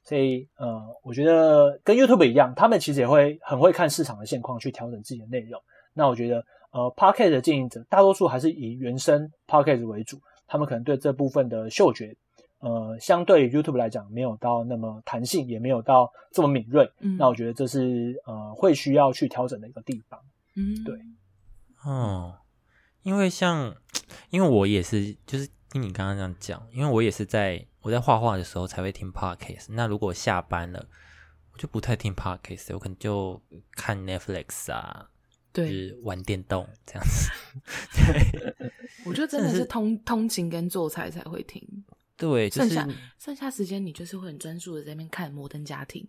[0.04, 5.60] 所以呃，我觉得跟 YouTube 一样，他们其实也会很会看市场的现况去调整自己的内容。
[5.92, 12.16] 那我觉得呃 p o c k e t 的经营者大多数还是以原生 p o c k e t 为主，他们可能对这部分的嗅觉，
[12.60, 16.88] 呃，相对于 YouTube 来讲没有到那么弹性，也没有到这么敏锐。
[17.00, 20.20] 嗯那我觉得这是呃会需要去调整的一个地方。
[20.54, 20.96] 嗯对
[21.84, 22.32] 哦，
[23.06, 23.72] 因为像，
[24.30, 29.66] 因为我也是，就是听你刚刚这样讲，因为我也是在我在画画的时候才会听 podcast。
[29.68, 30.84] 那如果下班了，
[31.52, 33.40] 我就不太听 podcast，我可能就
[33.76, 35.08] 看 Netflix 啊，
[35.54, 37.30] 就对，是玩电动这样子。
[39.06, 41.62] 我觉得真的是通通勤跟做菜才会听，
[42.16, 42.88] 对，就是剩下
[43.20, 46.02] 剩下时间你就是会很专注的在那边看《摩登家庭》。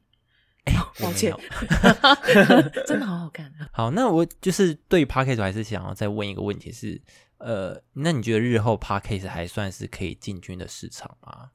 [1.00, 1.34] 抱歉，
[2.86, 3.70] 真的好好看啊！
[3.72, 7.02] 好，那我就是对于 podcast 我还是想要再问一个问题是，
[7.38, 11.52] 呃，那你觉得日后 podcast 还算是可以进军的市场吗？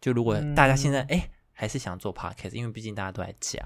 [0.00, 3.58] 就如果大家现在哎、诶还是想做 podcast，因为毕竟大家都在家，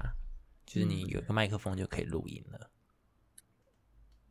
[0.65, 2.69] 就是你有一个麦克风就可以录音了。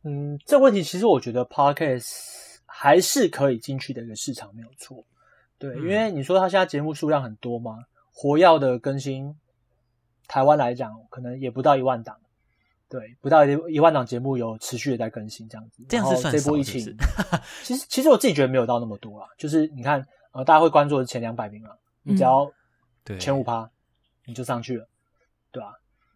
[0.03, 5.03] 嗯，这个问题其实我觉得 podcast 还是可以进去的一个市场，没有错。
[5.57, 9.35] 对，嗯因为你说他现在节目数量很多嘛，活跃的更新，
[10.27, 12.17] 台湾来讲可能也不到一万档，
[12.89, 15.83] 对，不到一一万档节目有持续的在更新这样子。
[15.89, 22.51] 这样是算然后这波疫情是不情，是其实其实我自己觉得没有到那么多啦，就是你看呃，大家会关注的是前两百名啊，你只要
[23.03, 23.69] 对，前五趴，
[24.25, 24.87] 你就上去了，
[25.51, 25.73] 对吧、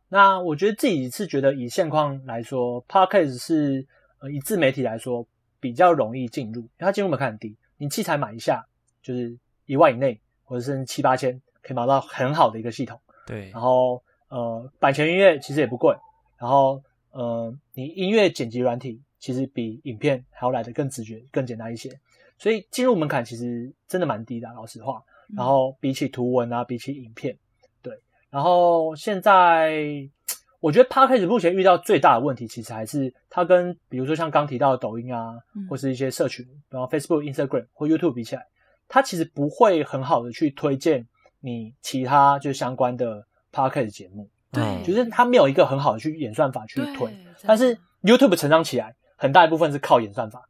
[0.10, 3.88] 那我觉得自己是觉得以现况来说 p a r k a s 是
[4.20, 5.26] 呃以自媒体来说
[5.60, 8.66] 比较容易进入，因为它进入门槛很低，你器材买一下
[9.02, 13.00] 就是一万以内，或者是七八千，可以买到很好的一个系统。
[13.30, 13.52] 对。
[13.52, 15.96] 然，后呃，版权音乐其实也不贵，
[16.38, 22.00] 然后呃，你音乐剪辑软体其实比影片还要来的更直觉、更简单一些，
[22.38, 25.04] 所以进入门槛其实真的蛮低的，老实话。
[25.36, 27.38] 然后比起图文啊，比起影片，
[27.84, 27.94] 对，
[28.32, 30.10] 然后现在
[30.60, 35.68] 我觉得 Podcast 目前遇到最大的问题，其实还是它跟比如说像刚提到的抖音啊，嗯。
[35.70, 38.48] 或是一些社群，然后 Facebook、Instagram 或 YouTube 比起来，
[38.88, 41.08] 它其实不会很好的去推荐
[41.40, 50.48] 你其他就相关的 Podcast 节目，对，嗯就是它没有一个很好的去演算法去推，但是 YouTube 成长起来很大一部分是靠演算法，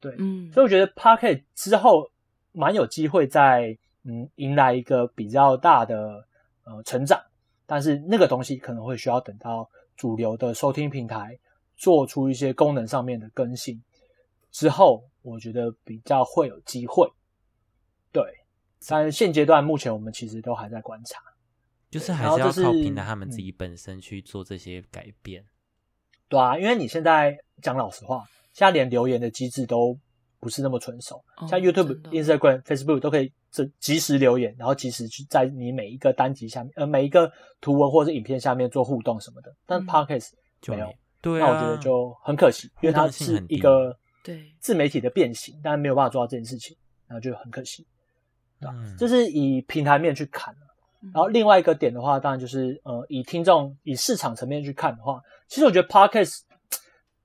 [0.00, 2.10] 对，嗯，所以我觉得 Pocket 之后
[2.52, 6.26] 蛮有机会在嗯迎来一个比较大的
[6.64, 7.20] 呃成长，
[7.66, 11.38] 但是那个东西可能会需要等到主流的收听平台
[11.76, 13.82] 做出一些功能上面的更新
[14.50, 17.10] 之后，我觉得比较会有机会。
[18.12, 18.22] 对，
[18.88, 21.20] 但是现阶段目前我们其实都还在观察。
[21.90, 25.44] 就是还是要靠平台他们自嗯己本身去做这些改变。
[26.26, 28.24] 对啊，因为你现在讲老实话，
[28.54, 29.94] 现在连留言的机制都
[30.40, 37.30] 不是那么纯熟，哦像 YouTube、Instagram、Facebook 都可以这及时留言，然后及时去在你每一个单集下面，呃，每一个
[37.60, 39.54] 图文或者是影片下面做互动什么的。
[39.66, 40.30] 但嗯 Podcast
[40.68, 46.74] 没有就没，对那啊，我觉得就很可惜，因为它是一个对自媒体的变形，但没有办法做到这件事情，
[47.06, 47.86] 然后就很可惜。
[48.70, 50.54] 嗯，这是以平台面去看。
[51.02, 51.10] 嗯。
[51.14, 56.40] 然后另外一个点的话，当然就是呃，以听众以市场层面去看的话，其实我觉得 podcast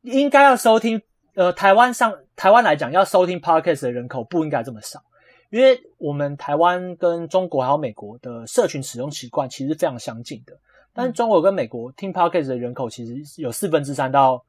[0.01, 1.01] 应该要收听
[1.35, 5.03] 呃台湾上台湾来讲，要收听 podcast 的人口不应该这么少，
[5.49, 10.57] 因为我们台湾跟中国还有美国的社群使用习惯其实非常相近的，
[10.93, 14.43] 但是中国跟美国听 podcast 的人口其实有四分之三到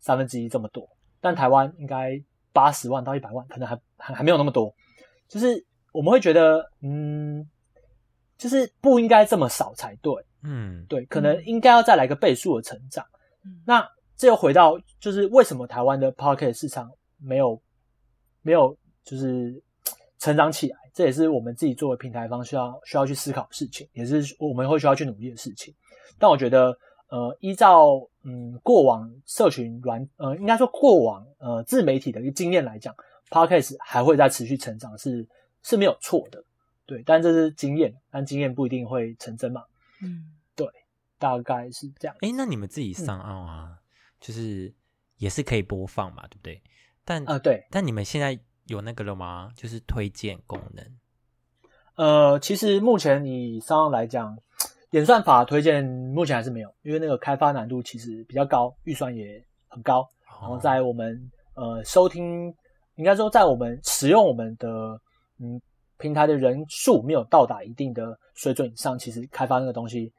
[0.00, 0.88] 三分之一这么多，
[1.20, 2.20] 但台湾应该
[2.52, 4.74] 八十万到一百万，可能还还还没有那么多，
[5.28, 7.48] 就是我们会觉得嗯。
[8.38, 10.12] 就是不应该这么少才对，
[10.42, 13.06] 嗯，对，可能应该要再来个倍数的成长。
[13.44, 16.90] 嗯那这又回到就是为什么台湾的 p o c k e t 市场
[17.20, 17.62] 没有
[18.40, 19.62] 没有就是
[20.18, 25.72] 成长起来，这也是我们自己作为平台方需要需要去思考的事情，也是我们会需要去努力的事情。
[26.18, 26.76] 但我觉得，
[27.10, 32.92] 呃，依照嗯过往社群软呃应该说过往呃自媒体的一个经验来讲
[33.30, 35.28] p o d c a s t 还会再持续成长是是
[35.76, 36.44] 没有错的，
[36.84, 39.64] 对，但这是经验，但经验不一定会成真嘛，
[40.02, 40.66] 嗯对
[41.18, 42.16] 大概是这样。
[42.20, 43.78] 哎，那你们自嗯己上岸啊，
[44.20, 44.74] 就是
[45.18, 46.60] 也是可以播放嘛，对不对？
[47.04, 49.50] 但啊、对，但你们现在有那个了吗？
[49.56, 50.84] 就是推荐功能。
[51.94, 54.36] 呃，其实目前以上岸来讲，
[54.90, 60.08] 演算法推荐目前还是没有，因为那个开发难度其实比较高，预算也很高。
[60.40, 62.52] 然后哦在我们呃收听，
[62.96, 65.00] 应该说在我们使用我们的
[65.38, 65.60] 嗯
[65.98, 70.12] 平台的人数没有到达一定的水准以上，其实开发那个东西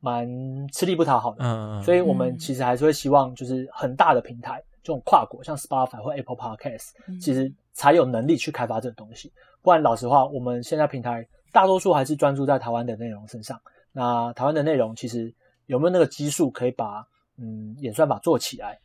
[0.00, 0.28] 蛮
[0.68, 1.44] 吃力不讨好的。
[1.44, 9.32] 嗯嗯，嗯所以我们嗯其实还是会希望，就是很大的平台，这种跨国，像 Spotify 或 Apple Podcast，嗯其实才有能力去开发这个东西。
[9.62, 13.58] 不然，老实话，我们现在平台大多数还是专注在台湾的内容身上。
[13.92, 15.32] 那台湾的内容其实
[15.64, 17.06] 有没有那个基数可以把
[17.38, 18.78] 嗯演算法做起来，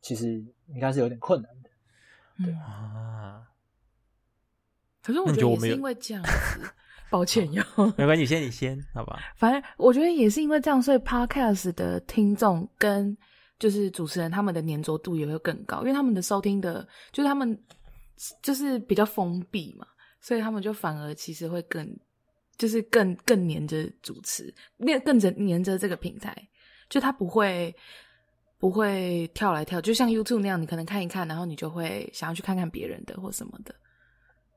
[0.00, 0.32] 其实
[0.66, 1.70] 应该是有点困难的。
[2.44, 3.46] 对，啊，
[5.06, 6.60] 可是我觉得也是因为这样子，
[7.08, 7.62] 抱歉哟。
[7.96, 9.20] 没关系，你先你先，好吧？
[9.36, 13.16] 反正我觉得也是因为这样，所以 podcast 的听众跟
[13.56, 17.56] 就是主持人他们的粘着度也会更高，因为他们的收听的，就是他们
[18.42, 19.86] 就是比较封闭嘛，
[20.20, 21.88] 所以他们就反而其实会更
[22.56, 24.52] 就是更更黏着主持，
[24.84, 26.36] 更更着黏着这个平台，
[26.90, 27.72] 就他不会
[28.58, 33.72] 不会跳来跳，就像 YouTube 那样，你可能看一看，然后你就会想要去看看别人的或什么的。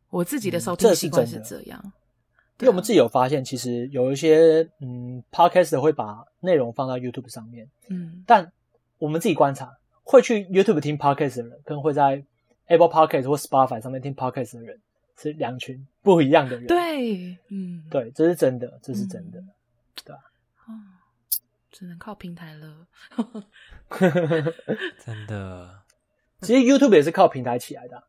[0.10, 1.82] 我自己的嗯收听习惯是这样，
[2.60, 8.52] 因为我们自己有发现，其实有一些嗯 Podcast 会把内容放到 YouTube 上面，嗯但
[8.98, 12.24] 我们自己观察，会去 YouTube 听 Podcast 的人，跟会在
[12.68, 14.80] Apple Podcast 或 Spotify 上面听 Podcast 的人
[15.18, 16.68] 是两群不一样的人。
[16.68, 19.42] 对，嗯，对，这是真的，这是真的。
[20.04, 20.14] 对
[20.68, 20.74] 哦，
[21.72, 22.88] 只能靠平台了。
[25.06, 25.82] 真的，
[26.42, 28.04] 其实 YouTube 也是靠平台起来的啊、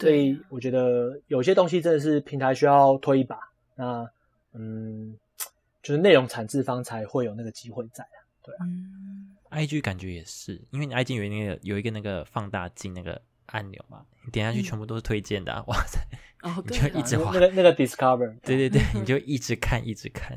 [0.00, 3.38] 所以我觉得有些东西真的是平台需要推一把。
[3.76, 4.10] 那
[4.52, 5.16] 嗯，
[5.82, 8.18] 就是内容产制方才会有那个机会在啊。
[8.60, 16.00] 嗯，IG 感觉也是，因为你 IG 有那个有一个那个放大镜那个按钮嘛，你点下去嗯全部都是推荐的、啊， 哇塞！
[16.42, 20.36] 哦，你就一直滑那那个那个 Discover，对对对， 你就一直看一直看。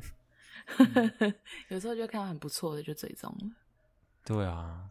[1.69, 3.49] 有时候就看到很不错的就追踪了。
[4.25, 4.89] 对啊，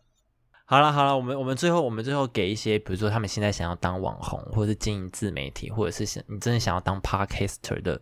[0.73, 8.01] 好了好了，我们我们最后我们最后给一些，比如说他们现在想要当网红，或者是经营自媒体，或者是想你真的想要当 podcaster 的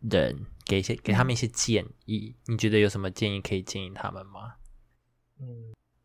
[0.00, 2.34] 人，给一些给他们一些建议。
[2.46, 4.54] 你觉得有什么建议可以建议他们吗？
[5.38, 5.46] 嗯，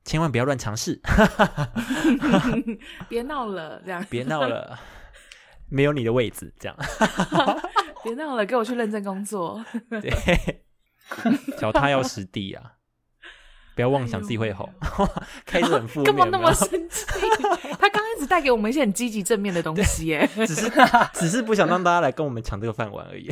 [0.06, 1.02] 千万不要乱尝试，
[3.10, 4.78] 别闹了，这样别闹了，
[5.68, 6.78] 没有你的位置，这样
[8.06, 9.66] 别闹了，给我去认真工作。
[9.90, 10.64] 对，
[11.58, 12.74] 脚踏要实地啊。
[13.76, 14.68] 不要妄想自己会红，
[15.46, 17.06] 开始很负面，干嘛那么生气？
[17.80, 20.30] 他刚开始带给我们一些很积极正面的东西， 耶。
[20.36, 20.72] 只是
[21.14, 23.30] 只是不想让大家来跟我们抢这个饭碗而已。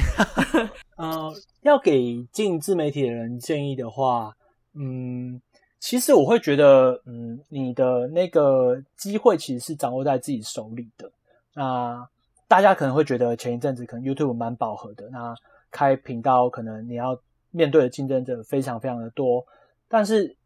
[0.97, 4.33] 呃，要给进自媒体的人建议的话，
[4.73, 5.41] 嗯，
[5.79, 11.11] 其实我会觉得，嗯，你的那个机会其实是掌握在自己手里的。
[11.53, 12.07] 那
[12.47, 15.35] 大家可能会觉得前一阵子可能 YouTube 蛮饱和的，那
[15.71, 17.17] 开频道可能你要
[17.51, 19.45] 面对的竞争者非常非常的多，
[19.89, 20.37] 但是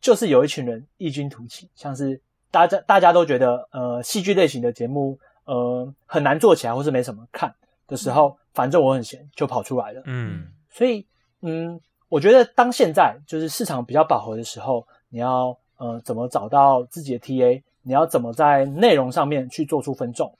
[0.00, 2.20] 就是有一群人异军突起，像是
[2.50, 7.52] 大家大家都觉得呃戏剧类型的节目呃很难做起来，或是没什么看
[7.88, 10.02] 的时候，反正我很闲，就跑出来了。
[10.04, 11.06] 嗯所以，
[11.40, 20.30] 嗯，我觉得当现在就是市场比较饱和的时候，你要呃怎么找到自己的 TA，你要怎么在内容上面去做出分众，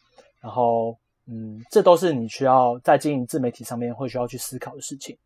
[0.40, 5.16] 然后嗯，这都是你需要在经营自媒体上面会需要去思考的事情。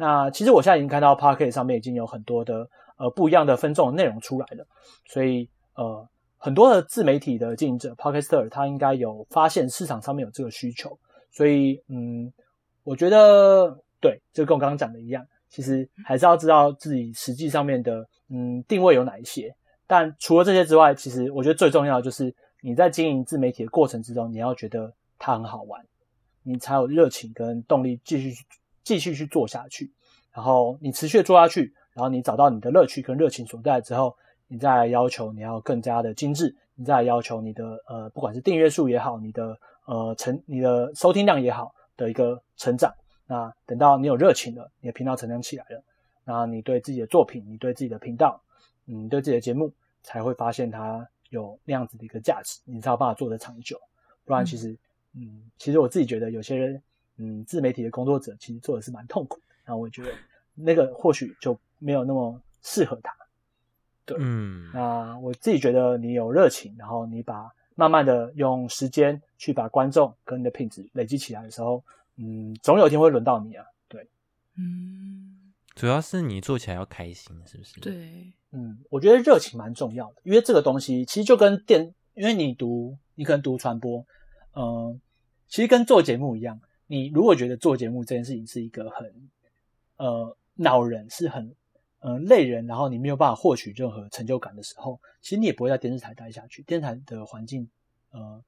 [0.00, 4.66] 对，那其实我现在已经看到 p o c k e t 上面已经有很多的呃不一样的分众的内容出来了，
[5.06, 10.98] 所以呃很多的自媒体的经营者 p o c k e t e r 他应该有发现市场上面有这个需求，
[11.30, 12.32] 所以嗯，
[12.82, 19.54] 我觉得对，就跟我刚刚讲的一样，其实还是要知道自己实际上面的嗯定位有哪一些。
[19.86, 25.84] 但除了这些之外，其实我觉得最重要的就是你在经营自媒体的过程之中，你要觉得它很好玩，
[26.44, 28.44] 你才有热情跟动力继续去
[28.82, 29.92] 继续去做下去。
[30.32, 34.16] 然后你持续地做下去，然后你找到你的乐趣跟热情所在之后，
[34.46, 42.94] 你再来要求你要更加的精致，你再来要求你的呃不管是订阅数也好，你的呃成你的收听量也好的一个成长。
[43.26, 45.82] 那等到你有热情了，你的频道成长起来了，
[46.24, 48.40] 那你对自己的作品，你对自己的频道，
[48.86, 49.72] 嗯，对自己的节目，
[50.02, 53.76] 才会发现它有那样子的一个价值，你才有办法做得长久。
[54.24, 54.76] 不然其实，
[55.14, 56.82] 嗯，其实我自己觉得有些人，
[57.20, 60.10] 嗯，自媒体的工作者其实做的是蛮痛苦的，然后我觉得
[60.54, 63.14] 那个或许就没有那么适合他。
[64.06, 71.84] 对，嗯，那我自己觉得你有热情，然后你把慢慢的用时间去把观众跟你的品质累积起来的时候，
[72.16, 73.64] 嗯，总有一天会轮到你啊。
[73.86, 74.08] 对，
[74.56, 84.04] 嗯，主要是你做起来要开心，是不是？，对，嗯，我觉得热情蛮重要的，因为这个东西其实就跟电，因为你读，你可能读传播，
[84.54, 85.00] 嗯、
[85.46, 86.60] 其实跟做节目一样，
[86.90, 89.14] 你如果觉得做节目这件事情是一个很
[89.96, 91.54] 呃恼人，是很
[92.00, 96.64] 呃累人，然后你没有办法获取任何成就感的时候，其实你也不会在电视台待下去。
[96.64, 97.68] 电视台的环境
[98.10, 98.42] 呃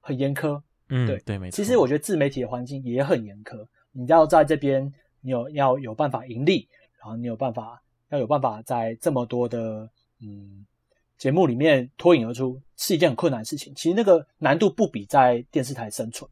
[0.00, 1.54] 很严苛，对嗯对，没错。
[1.54, 6.66] 其实我觉得自媒体的环境也很严苛，你要在这边，你有要有办法盈利，
[6.98, 10.66] 然后你有办法要有办法在这么多的嗯
[11.16, 13.72] 节目里面脱颖而出，是一件很困难的事情。
[13.76, 16.28] 其实那个难度不比在电视台生存，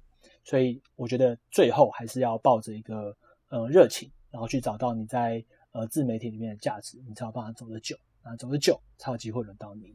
[0.48, 3.14] 所以我觉得最后还是要抱着一个
[3.50, 9.94] 呃热情，然后去找到你在呃自媒体里面的价值，你才有办法走得久，啊走得久才有机会轮到你。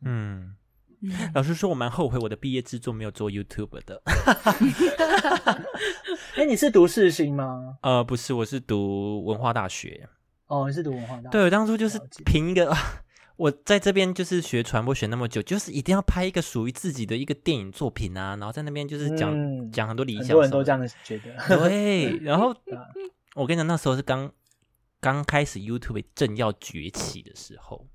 [0.00, 0.56] 嗯，
[1.02, 4.00] 嗯老实说，我蛮后悔我的毕业制作没有做 YouTube 的。
[6.36, 7.76] 哎，你是读世新吗？
[7.84, 10.08] 呃，不是，我是读文化大学。
[10.46, 11.28] 哦，你是读文化大学。
[11.28, 12.74] 对，我当初就是凭一个，
[13.40, 20.70] 我在这边就是学传播学那么久，就是一定要拍一个属于自己的一个电影作品啊，然后在那边就是讲、嗯讲很多理想，很多人都这。
[20.70, 21.32] 样觉得。
[21.56, 22.84] 对， 然后啊
[23.34, 24.30] 我跟你讲，那时候是刚
[25.00, 27.86] 刚开始 YouTube 正要崛起的时候。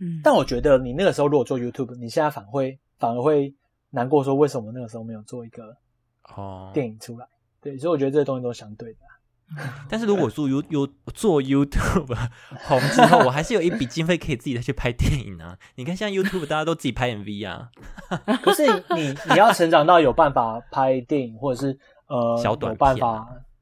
[0.00, 3.54] 嗯，但我觉得你那个时候如果做 YouTube，你现在反会反而会
[3.88, 5.74] 难过，说为什么那个时候没有做一个
[6.36, 7.26] 哦，电影出来？
[7.62, 9.07] 对，所以我觉得这些东西都是相对的啊。
[9.88, 12.16] 但是如果做 You You 做 YouTube
[12.66, 15.56] 红之后，我还是有一笔经费可以自己再去拍电影啊。
[15.76, 17.70] 你看，像 YouTube 大家都自己拍 MV 啊，
[18.42, 21.78] 可是你你要成长到有办法拍电影，或者是
[22.08, 22.94] 呃小短法，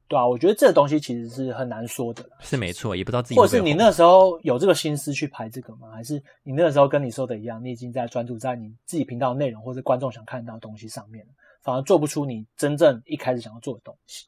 [0.09, 2.23] 对啊，我觉得这个东西其实是很难说的。
[2.41, 5.89] 是没错，也不知道自己或是你那时候有这个心思去拍这个吗？
[5.93, 11.31] 还是你那个时候跟你说的一样，你已经在专注在你自己频道内容或者观众想看到的东西上面了，
[11.63, 14.25] 反而做不出你真正一开始想要做的东西。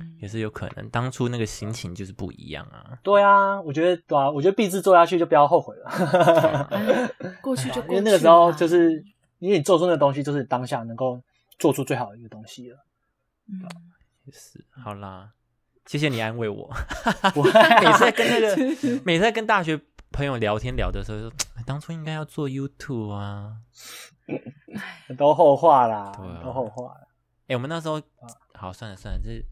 [0.00, 2.98] 嗯也是有可能，当初那个心情就是不一样啊。
[3.02, 5.90] 对啊，我觉得对啊，我觉得毕志做下去就不要后悔了，
[6.70, 7.08] 哎
[7.40, 8.92] 过去就过 去因为那个时候就是
[9.38, 11.20] 因为你做出那个东西，就是当下能够
[11.58, 12.78] 做出最好的一个东西了。
[13.48, 13.60] 嗯
[14.24, 15.30] 也是，好啦，
[15.84, 16.68] 谢谢你安慰我。
[17.34, 17.50] 不会
[17.84, 19.78] 每次跟那个，每次跟大学
[20.10, 21.30] 朋友聊天聊的时候，
[21.66, 23.58] 当初应该要做 YouTube 啊。
[25.18, 27.08] 都后话啦，啊都后话了。
[27.48, 29.44] 哎、我们那时候，啊好，算了算了，这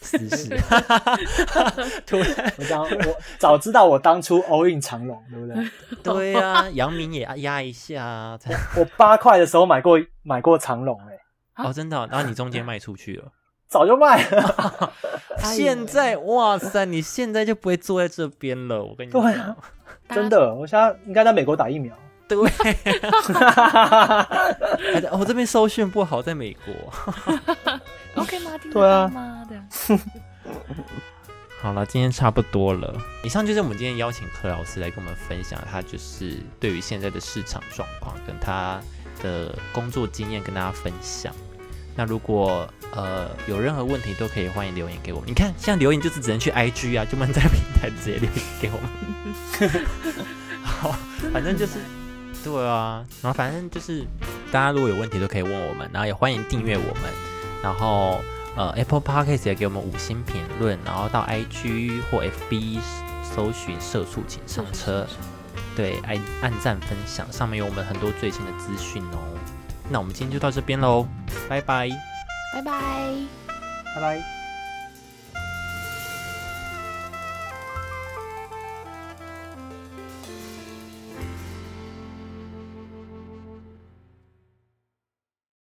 [0.00, 0.48] 私事。
[2.06, 5.56] 突然，我讲，我早知道我当初 all in 长隆，对不对？
[6.02, 8.38] 对啊，杨明也压一下啊。
[8.76, 11.14] 我八块的时候买过买过长隆，哎，
[11.54, 13.24] 啊哦，真的哦、然后你中间卖出去了。
[13.68, 14.92] 早就卖了。
[15.38, 18.82] 现在，哇塞，你现在就不会坐在这边了。
[18.82, 19.56] 我跟你讲，对啊
[20.10, 21.96] 真的，我现在应该在美国打疫苗。
[22.28, 22.38] 对，
[24.92, 26.72] 还在哦，这边收讯不好，在美国。
[28.16, 28.58] OK 吗？
[28.58, 29.44] 听对啊到吗？
[29.48, 29.98] 的，
[31.62, 32.94] 好了，今天差不多了。
[33.24, 38.80] 以上就是我们今天邀请柯老师来跟我们分享，他就是对于现在的市场状况跟他
[39.22, 41.32] 的工作经验跟大家分享。
[41.94, 45.28] 那如果呃有任何问题，都可以欢迎留言给我们。
[45.28, 49.86] 你看，像留言就是只能去 IG 啊，就不能在平台直接留言给我们。
[50.64, 50.94] 好，
[51.32, 51.78] 反正就是
[52.42, 54.04] 对啊，然后反正就是
[54.50, 57.04] 大家如果有问题都可以问我们，然后也欢迎订阅我们，
[57.62, 58.20] 然后
[58.56, 62.80] 呃 Apple Podcast 也给我们五星评论，然后到 IG 或 FB
[63.22, 65.06] 搜寻“社畜请上车”，
[65.76, 69.18] 对，按按赞分享，上面有我们很多最新的资讯哦。
[69.88, 71.06] 那我们今天就到这边喽，
[71.48, 71.88] 拜拜。
[72.52, 72.72] 拜拜。
[73.94, 74.41] 拜拜。